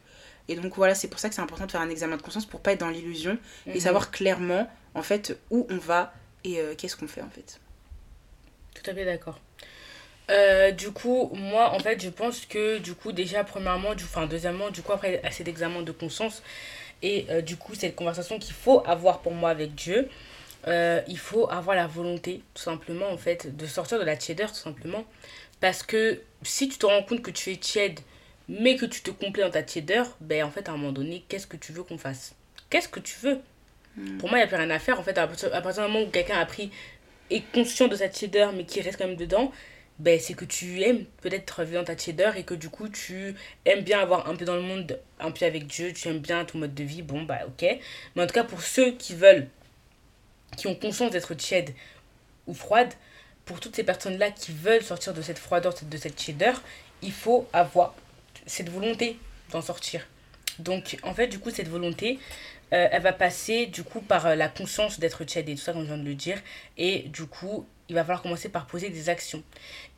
[0.48, 2.46] Et donc voilà, c'est pour ça que c'est important de faire un examen de conscience
[2.46, 3.80] pour pas être dans l'illusion et mm-hmm.
[3.80, 6.12] savoir clairement en fait où on va
[6.44, 7.60] et euh, qu'est-ce qu'on fait en fait.
[8.74, 9.40] Tout à fait d'accord.
[10.30, 14.26] Euh, du coup, moi, en fait, je pense que, du coup, déjà, premièrement, du, enfin,
[14.26, 16.42] deuxièmement, du coup, après cet examen de conscience,
[17.02, 20.08] et euh, du coup, cette conversation qu'il faut avoir pour moi avec Dieu,
[20.68, 24.50] euh, il faut avoir la volonté, tout simplement, en fait, de sortir de la tiédeur,
[24.50, 25.04] tout simplement.
[25.60, 27.98] Parce que si tu te rends compte que tu es tiède,
[28.48, 31.24] mais que tu te complais dans ta tiédeur, ben, en fait, à un moment donné,
[31.28, 32.34] qu'est-ce que tu veux qu'on fasse?
[32.68, 33.40] Qu'est-ce que tu veux?
[33.96, 34.18] Hmm.
[34.18, 35.00] Pour moi, il n'y a plus rien à faire.
[35.00, 36.70] En fait, à partir du moment où quelqu'un a pris
[37.30, 39.52] est conscient de sa tiédeur, mais qui reste quand même dedans,
[40.00, 43.34] ben, c'est que tu aimes peut-être vivre dans ta tiédeur et que du coup tu
[43.66, 46.46] aimes bien avoir un peu dans le monde, un peu avec Dieu, tu aimes bien
[46.46, 47.78] ton mode de vie, bon bah ok.
[48.16, 49.46] Mais en tout cas pour ceux qui veulent,
[50.56, 51.74] qui ont conscience d'être tiède
[52.46, 52.94] ou froide,
[53.44, 56.62] pour toutes ces personnes-là qui veulent sortir de cette froideur, de cette tiédeur,
[57.02, 57.94] il faut avoir
[58.46, 59.18] cette volonté
[59.50, 60.06] d'en sortir.
[60.58, 62.18] Donc en fait du coup cette volonté,
[62.72, 65.74] euh, elle va passer du coup par euh, la conscience d'être tiède et tout ça
[65.74, 66.40] comme je viens de le dire.
[66.78, 69.42] Et du coup il va falloir commencer par poser des actions.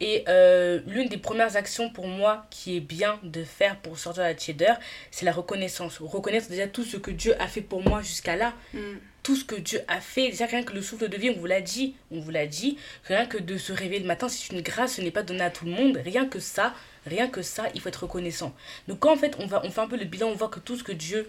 [0.01, 4.23] Et euh, l'une des premières actions pour moi qui est bien de faire pour sortir
[4.23, 4.79] de la tiédeur,
[5.11, 5.99] c'est la reconnaissance.
[6.01, 8.55] Reconnaître déjà tout ce que Dieu a fait pour moi jusqu'à là.
[8.73, 8.79] Mm.
[9.23, 11.47] Tout ce que Dieu a fait, déjà rien que le souffle de vie, on vous
[11.47, 14.63] l'a dit, on vous l'a dit, rien que de se réveiller le matin, c'est une
[14.63, 16.75] grâce, ce n'est pas donné à tout le monde, rien que ça,
[17.07, 18.53] rien que ça, il faut être reconnaissant.
[18.89, 20.59] Donc quand en fait on, va, on fait un peu le bilan, on voit que
[20.59, 21.29] tout ce que Dieu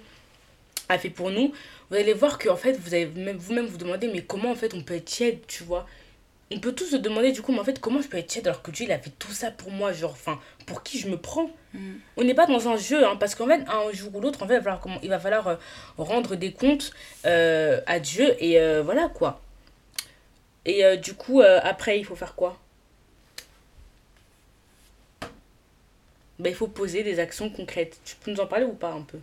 [0.90, 1.54] a fait pour nous,
[1.92, 4.74] vous allez voir que en fait vous allez vous-même vous demander mais comment en fait
[4.74, 5.86] on peut être tiède, tu vois?
[6.54, 8.48] On peut tous se demander du coup, mais en fait, comment je peux être tiède
[8.48, 11.08] alors que Dieu, il a fait tout ça pour moi, genre, enfin, pour qui je
[11.08, 11.94] me prends mm.
[12.18, 14.48] On n'est pas dans un jeu, hein, parce qu'en fait, un jour ou l'autre, en
[14.48, 15.56] fait, il va falloir, comment, il va falloir euh,
[15.98, 16.94] rendre des comptes
[17.26, 19.42] euh, à Dieu, et euh, voilà, quoi.
[20.66, 22.58] Et du coup, après, il faut faire quoi?
[26.40, 28.00] Ben, Il faut poser des actions concrètes.
[28.06, 29.20] Tu peux nous en parler ou pas un peu?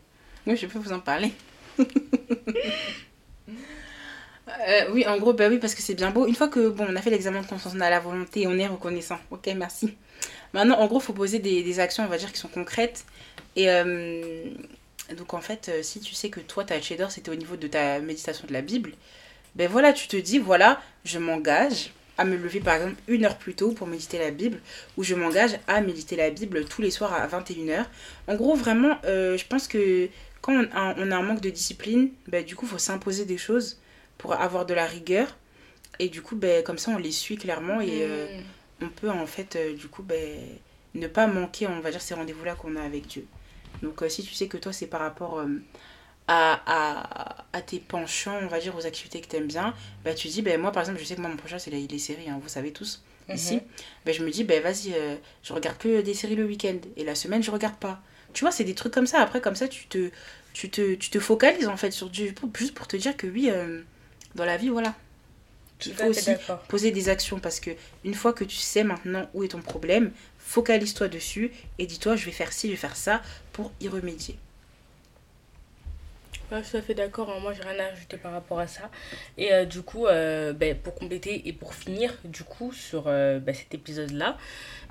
[0.47, 1.33] Oui, je peux vous en parler.
[4.69, 6.27] Euh, oui, en gros, bah oui, parce que c'est bien beau.
[6.27, 8.59] Une fois que bon, on a fait l'examen de conscience, on a la volonté, on
[8.59, 9.19] est reconnaissant.
[9.31, 9.97] Ok, merci.
[10.53, 13.05] Maintenant, en gros, il faut poser des, actions, on va dire, qui sont concrètes.
[13.57, 14.45] Et euh,
[15.17, 17.67] donc, en fait, euh, si tu sais que toi, ta cheddar, c'était au niveau de
[17.67, 18.93] ta méditation de la Bible,
[19.55, 23.39] ben voilà, tu te dis, voilà, je m'engage à me lever, par exemple, une heure
[23.39, 24.61] plus tôt pour méditer la Bible,
[24.97, 27.87] ou je m'engage à méditer la Bible tous les soirs à 21h.
[28.29, 30.09] En gros, vraiment, je pense que
[30.43, 33.79] quand on a, un manque de discipline, ben, du coup, il faut s'imposer des choses
[34.21, 35.37] pour avoir de la rigueur.
[35.99, 38.27] Et du coup, ben, comme ça, on les suit clairement et euh,
[38.81, 38.85] mm.
[38.85, 40.39] on peut en fait, euh, du coup, ben,
[40.95, 43.27] ne pas manquer, on va dire, ces rendez-vous-là qu'on a avec Dieu.
[43.83, 45.45] Donc, euh, si tu sais que toi, c'est par rapport
[46.29, 50.15] à, à, à, tes penchants, on va dire, aux activités que tu aimes bien, ben,
[50.15, 51.99] tu dis, ben, moi, par exemple, je sais que moi, mon prochain, c'est les, les
[51.99, 53.35] séries, hein, vous savez tous, mm-hmm.
[53.35, 53.61] ici.
[54.05, 54.95] Ben, je me dis, ben, vas-y,
[55.43, 56.79] je regarde que des séries le week-end.
[56.97, 58.03] Et la semaine, je regarde pas.
[58.35, 59.21] Tu vois, c'est des trucs comme ça.
[59.21, 60.11] Après, comme ça, tu te,
[60.53, 63.51] tu te, tu te focalises, en fait, sur Dieu, juste pour te dire que oui
[64.35, 64.95] dans la vie, voilà.
[65.87, 66.31] Il faut aussi
[66.69, 67.71] poser des actions parce que
[68.05, 72.27] une fois que tu sais maintenant où est ton problème, focalise-toi dessus et dis-toi je
[72.27, 73.23] vais faire ci, je vais faire ça
[73.53, 74.37] pour y remédier.
[76.51, 77.31] je suis tout à fait d'accord.
[77.31, 77.41] Hein.
[77.41, 78.91] Moi, j'ai rien à ajouter par rapport à ça.
[79.39, 83.39] Et euh, du coup, euh, ben, pour compléter et pour finir, du coup, sur euh,
[83.39, 84.37] ben, cet épisode-là,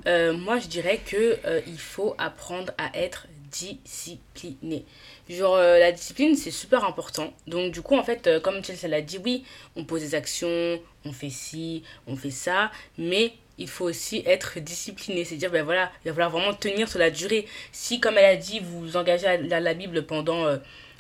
[0.06, 1.38] moi, je dirais que
[1.68, 4.86] il faut apprendre à être discipliné.
[5.30, 7.34] Genre, la discipline, c'est super important.
[7.48, 9.44] Donc, du coup, en fait, comme Chelsea l'a dit, oui,
[9.76, 14.60] on pose des actions, on fait ci, on fait ça, mais il faut aussi être
[14.60, 15.26] discipliné.
[15.26, 17.46] C'est dire, ben voilà, il va falloir vraiment tenir sur la durée.
[17.72, 20.48] Si, comme elle a dit, vous vous engagez à la, la Bible pendant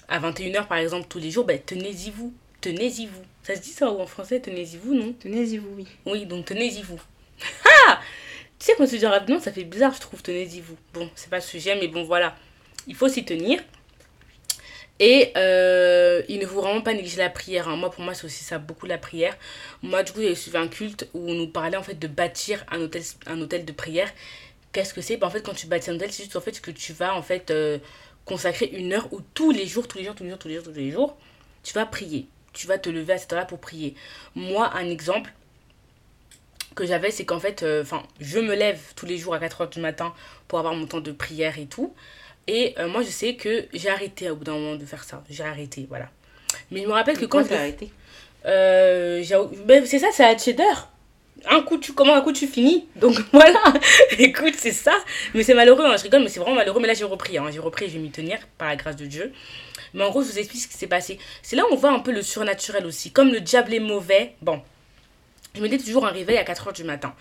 [0.09, 2.33] à 21h par exemple tous les jours, ben, tenez-y vous.
[2.61, 3.23] Tenez-y vous.
[3.43, 5.13] Ça se dit ça ou en français Tenez-y vous, non?
[5.13, 5.87] Tenez-y vous, oui.
[6.05, 6.99] Oui, donc tenez-y vous.
[7.87, 8.01] Ah
[8.59, 10.75] Tu sais, quand tu dis rapidement, ça fait bizarre, je trouve, tenez-y vous.
[10.93, 12.35] Bon, c'est pas le sujet, mais bon, voilà.
[12.87, 13.61] Il faut s'y tenir.
[14.99, 17.69] Et euh, il ne faut vraiment pas négliger la prière.
[17.69, 17.77] Hein.
[17.77, 19.37] Moi, pour moi, c'est aussi ça, beaucoup la prière.
[19.81, 22.65] Moi, du coup, j'ai suivi un culte où on nous parlait en fait de bâtir
[22.69, 24.11] un hôtel, un hôtel de prière.
[24.73, 25.15] Qu'est-ce que c'est?
[25.15, 27.15] Ben, En fait, quand tu bâtis un hôtel, c'est juste en fait que tu vas
[27.15, 27.79] en fait euh,
[28.25, 30.55] consacrer une heure où tous les jours, tous les jours, tous les jours, tous les
[30.55, 31.17] jours, tous les jours,
[31.63, 32.27] tu vas prier.
[32.51, 33.95] Tu vas te lever à cette heure-là pour prier.
[34.35, 35.31] Moi, un exemple
[36.75, 39.61] que j'avais, c'est qu'en fait, euh, enfin, je me lève tous les jours à 4
[39.61, 40.13] heures du matin
[40.47, 41.93] pour avoir mon temps de prière et tout.
[42.47, 45.23] Et euh, moi, je sais que j'ai arrêté au bout d'un moment de faire ça.
[45.29, 46.09] J'ai arrêté, voilà.
[46.71, 47.91] Mais je me rappelle que quand j'ai arrêté?
[48.45, 49.23] Euh,
[49.65, 50.89] ben, C'est ça, c'est à cheddar
[51.45, 52.87] un coup tu commences, un coup tu finis.
[52.95, 53.61] Donc voilà,
[54.17, 54.93] écoute, c'est ça.
[55.33, 56.81] Mais c'est malheureux, hein, je rigole, mais c'est vraiment malheureux.
[56.81, 59.05] Mais là, j'ai repris, hein, j'ai repris je vais m'y tenir par la grâce de
[59.05, 59.31] Dieu.
[59.93, 61.17] Mais en gros, je vous explique ce qui s'est passé.
[61.41, 63.11] C'est là où on voit un peu le surnaturel aussi.
[63.11, 64.61] Comme le diable est mauvais, bon,
[65.55, 67.13] je mettais toujours un réveil à 4h du matin.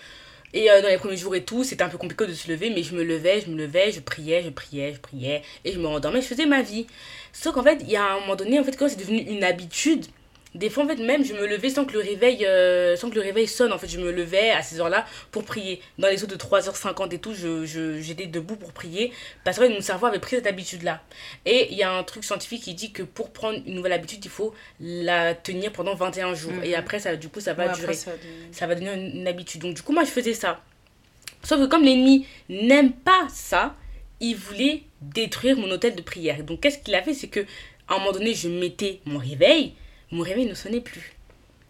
[0.55, 2.71] Et euh, dans les premiers jours et tout, c'était un peu compliqué de se lever,
[2.71, 5.79] mais je me levais, je me levais, je priais, je priais, je priais, et je
[5.79, 6.87] me rendormais, je faisais ma vie.
[7.33, 9.45] Sauf qu'en fait, il y a un moment donné, en fait, quand c'est devenu une
[9.45, 10.07] habitude,
[10.55, 13.15] des fois, en fait, même, je me levais sans que le réveil, euh, sans que
[13.15, 13.73] le réveil sonne.
[13.73, 15.81] En fait, je me levais à ces heures-là pour prier.
[15.99, 17.65] Dans les autres de 3h50 et tout, je,
[18.01, 19.13] j'étais debout pour prier.
[19.45, 21.03] Parce que mon cerveau avait pris cette habitude-là.
[21.45, 24.25] Et il y a un truc scientifique qui dit que pour prendre une nouvelle habitude,
[24.25, 26.53] il faut la tenir pendant 21 jours.
[26.63, 26.75] Et mhm.
[26.75, 27.95] après, ça, du coup, ça va durer.
[27.95, 28.13] Ça,
[28.53, 29.61] ça, va devenir une, habitude.
[29.61, 30.63] Donc, du coup, moi, je faisais ça.
[31.43, 33.77] Sauf que comme l'ennemi n'aime pas ça,
[34.21, 36.43] il voulait détruire mon hôtel de prière.
[36.43, 37.15] Donc, qu'est-ce qu'il a fait?
[37.15, 37.41] C'est que
[37.87, 39.75] à un moment donné, je mettais mon réveil
[40.11, 41.19] mon réveil ne sonnait plus.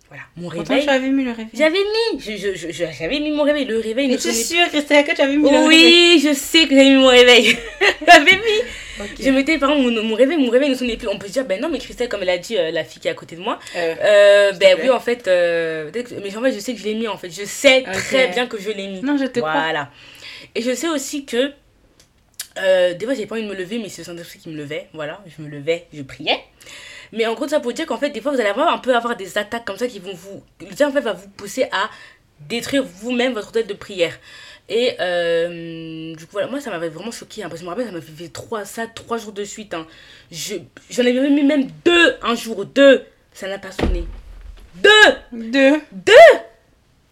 [0.09, 0.83] Voilà, mon réveil.
[0.85, 1.49] j'avais mis le réveil.
[1.53, 3.67] J'avais mis, j'avais mis mon réveil.
[3.67, 4.45] Le réveil ne sonnait plus.
[4.45, 5.69] sûre, Christelle, que tu avais mis le réveil?
[5.69, 7.59] Oui, je sais que j'avais mis mon réveil.
[8.07, 9.05] j'avais mis.
[9.21, 11.09] Je mettais, par exemple, mon, réveil, mon réveil ne sonnait plus.
[11.09, 13.03] On peut se dire, ben non, mais Christelle, comme elle a dit, euh, la fille
[13.03, 16.53] qui est à côté de moi, euh, euh ben oui, en fait, mais en fait,
[16.53, 17.31] je sais que je l'ai mis, en fait.
[17.31, 19.03] Je sais très bien que je l'ai mis.
[19.03, 19.53] Non, je te crois.
[19.53, 19.91] Voilà.
[20.55, 21.53] Et je sais aussi que,
[22.95, 24.89] des fois, j'ai pas envie de me lever, mais c'est le Saint-Esprit qui me levait.
[24.95, 26.41] Voilà, je me levais, je priais.
[27.13, 28.95] Mais en gros, ça pour dire qu'en fait, des fois, vous allez avoir un peu
[28.95, 30.43] avoir des attaques comme ça qui vont vous.
[30.61, 31.91] Le en fait, va vous pousser à
[32.41, 34.19] détruire vous-même votre hôtel de prière.
[34.69, 37.43] Et euh, du coup, voilà, moi, ça m'avait vraiment choqué.
[37.43, 39.75] Hein, parce que je me rappelle, ça m'a fait trois, ça trois jours de suite.
[39.75, 39.87] Hein.
[40.31, 43.05] J'en avais mis même deux un jour, deux.
[43.33, 44.05] Ça n'a pas sonné.
[44.75, 44.91] Deux
[45.33, 46.13] Deux Deux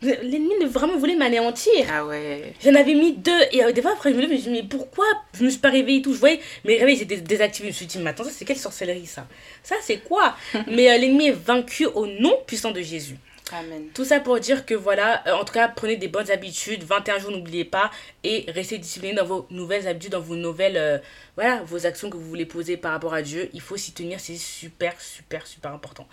[0.02, 1.86] L'ennemi vraiment voulait m'anéantir.
[1.90, 2.52] Ah ouais.
[2.62, 3.40] J'en avais mis deux.
[3.52, 5.48] Et euh, des fois, après, je me lève, je me dis, mais pourquoi je me
[5.48, 7.68] suis pas réveillée et tout Je voyais mes réveils étaient désactivés.
[7.68, 9.26] Je me suis dit, mais attends, ça, c'est quelle sorcellerie ça?
[9.62, 10.36] Ça, c'est quoi?
[10.66, 13.16] Mais euh, l'ennemi est vaincu au nom puissant de Jésus.
[13.52, 13.86] Amen.
[13.94, 16.84] Tout ça pour dire que voilà, euh, en tout cas, prenez des bonnes habitudes.
[16.84, 17.90] 21 jours, n'oubliez pas.
[18.22, 21.02] Et restez discipliné dans vos nouvelles habitudes, dans vos nouvelles.
[21.36, 23.48] voilà, vos actions que vous voulez poser par rapport à Dieu.
[23.54, 24.20] Il faut s'y tenir.
[24.20, 26.06] C'est super, super, super important.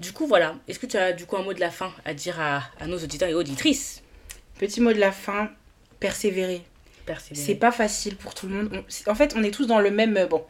[0.00, 0.56] Du coup, voilà.
[0.68, 2.98] Est-ce que tu as du coup un mot de la fin à dire à, nos
[2.98, 4.02] auditeurs et auditrices?
[4.58, 5.50] Petit mot de la fin,
[6.00, 6.62] persévérer.
[7.06, 7.46] Persévérer.
[7.46, 8.84] C'est pas facile pour tout le monde.
[9.06, 10.44] en fait, on est tous dans le même euh, bon,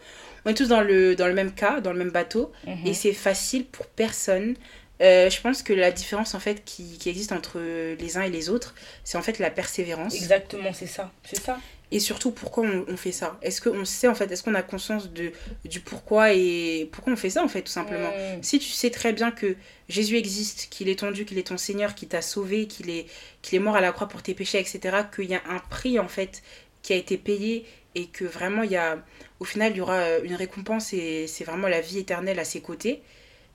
[0.44, 2.86] on est tous dans le dans le même cas, dans le même bateau, mhm.
[2.86, 4.54] et c'est facile pour personne.
[5.00, 8.30] Euh, je pense que la différence en fait qui, qui, existe entre les uns et
[8.30, 8.74] les autres,
[9.04, 10.14] c'est en fait la persévérance.
[10.16, 11.58] Exactement, c'est ça, c'est ça
[11.90, 13.38] et surtout pourquoi on, fait ça?
[13.40, 15.32] Est-ce qu'on sait en fait, est-ce qu'on a conscience de,
[15.64, 18.12] du pourquoi et pourquoi on fait ça en fait tout simplement?
[18.42, 19.56] Si tu sais très bien que
[19.88, 23.06] Jésus existe, qu'il est ton Dieu, qu'il est ton Seigneur, qu'il t'a sauvé, qu'il est,
[23.40, 25.98] qu'il est mort à la croix pour tes péchés, etc., qu'il y a un prix
[25.98, 26.42] en fait
[26.82, 27.64] qui a été payé
[27.94, 29.02] et que vraiment il y a,
[29.40, 32.60] au final il y aura une récompense et c'est vraiment la vie éternelle à ses
[32.60, 33.02] côtés,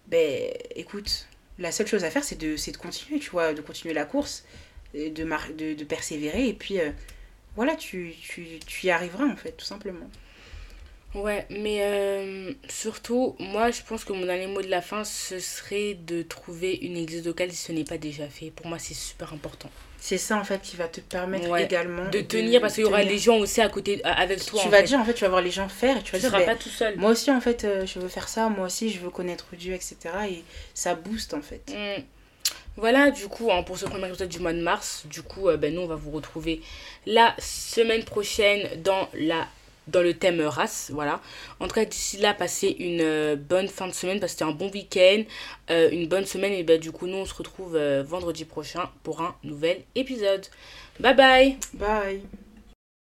[0.08, 1.28] ben écoute,
[1.60, 4.44] la seule chose à faire c'est de, de continuer, tu vois, de continuer la course,
[4.96, 6.80] de, de, de persévérer et puis...
[6.80, 6.90] Euh,
[7.56, 10.10] voilà, tu, tu, tu, y arriveras en fait, tout simplement.
[11.16, 15.38] Ouais, mais euh, surtout, moi je pense que mon dernier mot de la fin, ce
[15.38, 18.50] serait de trouver une église locale si ce n'est pas déjà fait.
[18.50, 19.70] Pour moi, c'est super important.
[20.00, 23.04] C'est ça en fait qui va te permettre également de tenir parce qu'il y aura
[23.04, 24.60] les gens aussi à côté avec toi.
[24.62, 26.24] Tu vas dire en fait, tu vas voir les gens faire et tu vas tu
[26.24, 26.30] dire.
[26.30, 26.98] seras ben, pas tout seul.
[26.98, 29.74] Moi aussi en fait, euh, je veux faire ça, moi aussi je veux connaître Dieu,
[29.74, 29.96] etc.
[30.30, 30.44] Et
[30.74, 31.64] ça booste en fait.
[31.70, 32.04] Mm.
[32.76, 35.58] Voilà, du coup, hein, pour ce premier épisode du mois de mars, du coup, euh,
[35.58, 36.62] ben, nous, on va vous retrouver
[37.06, 39.48] la semaine prochaine dans la
[39.88, 40.92] dans le thème race.
[40.94, 41.20] Voilà.
[41.60, 44.72] En tout cas, d'ici là, passez une euh, bonne fin de semaine, passez un bon
[44.72, 45.24] week-end,
[45.72, 46.54] euh, une bonne semaine.
[46.54, 50.46] Et bah, du coup, nous, on se retrouve vendredi prochain pour un nouvel épisode.
[51.00, 52.22] Bye bye Bye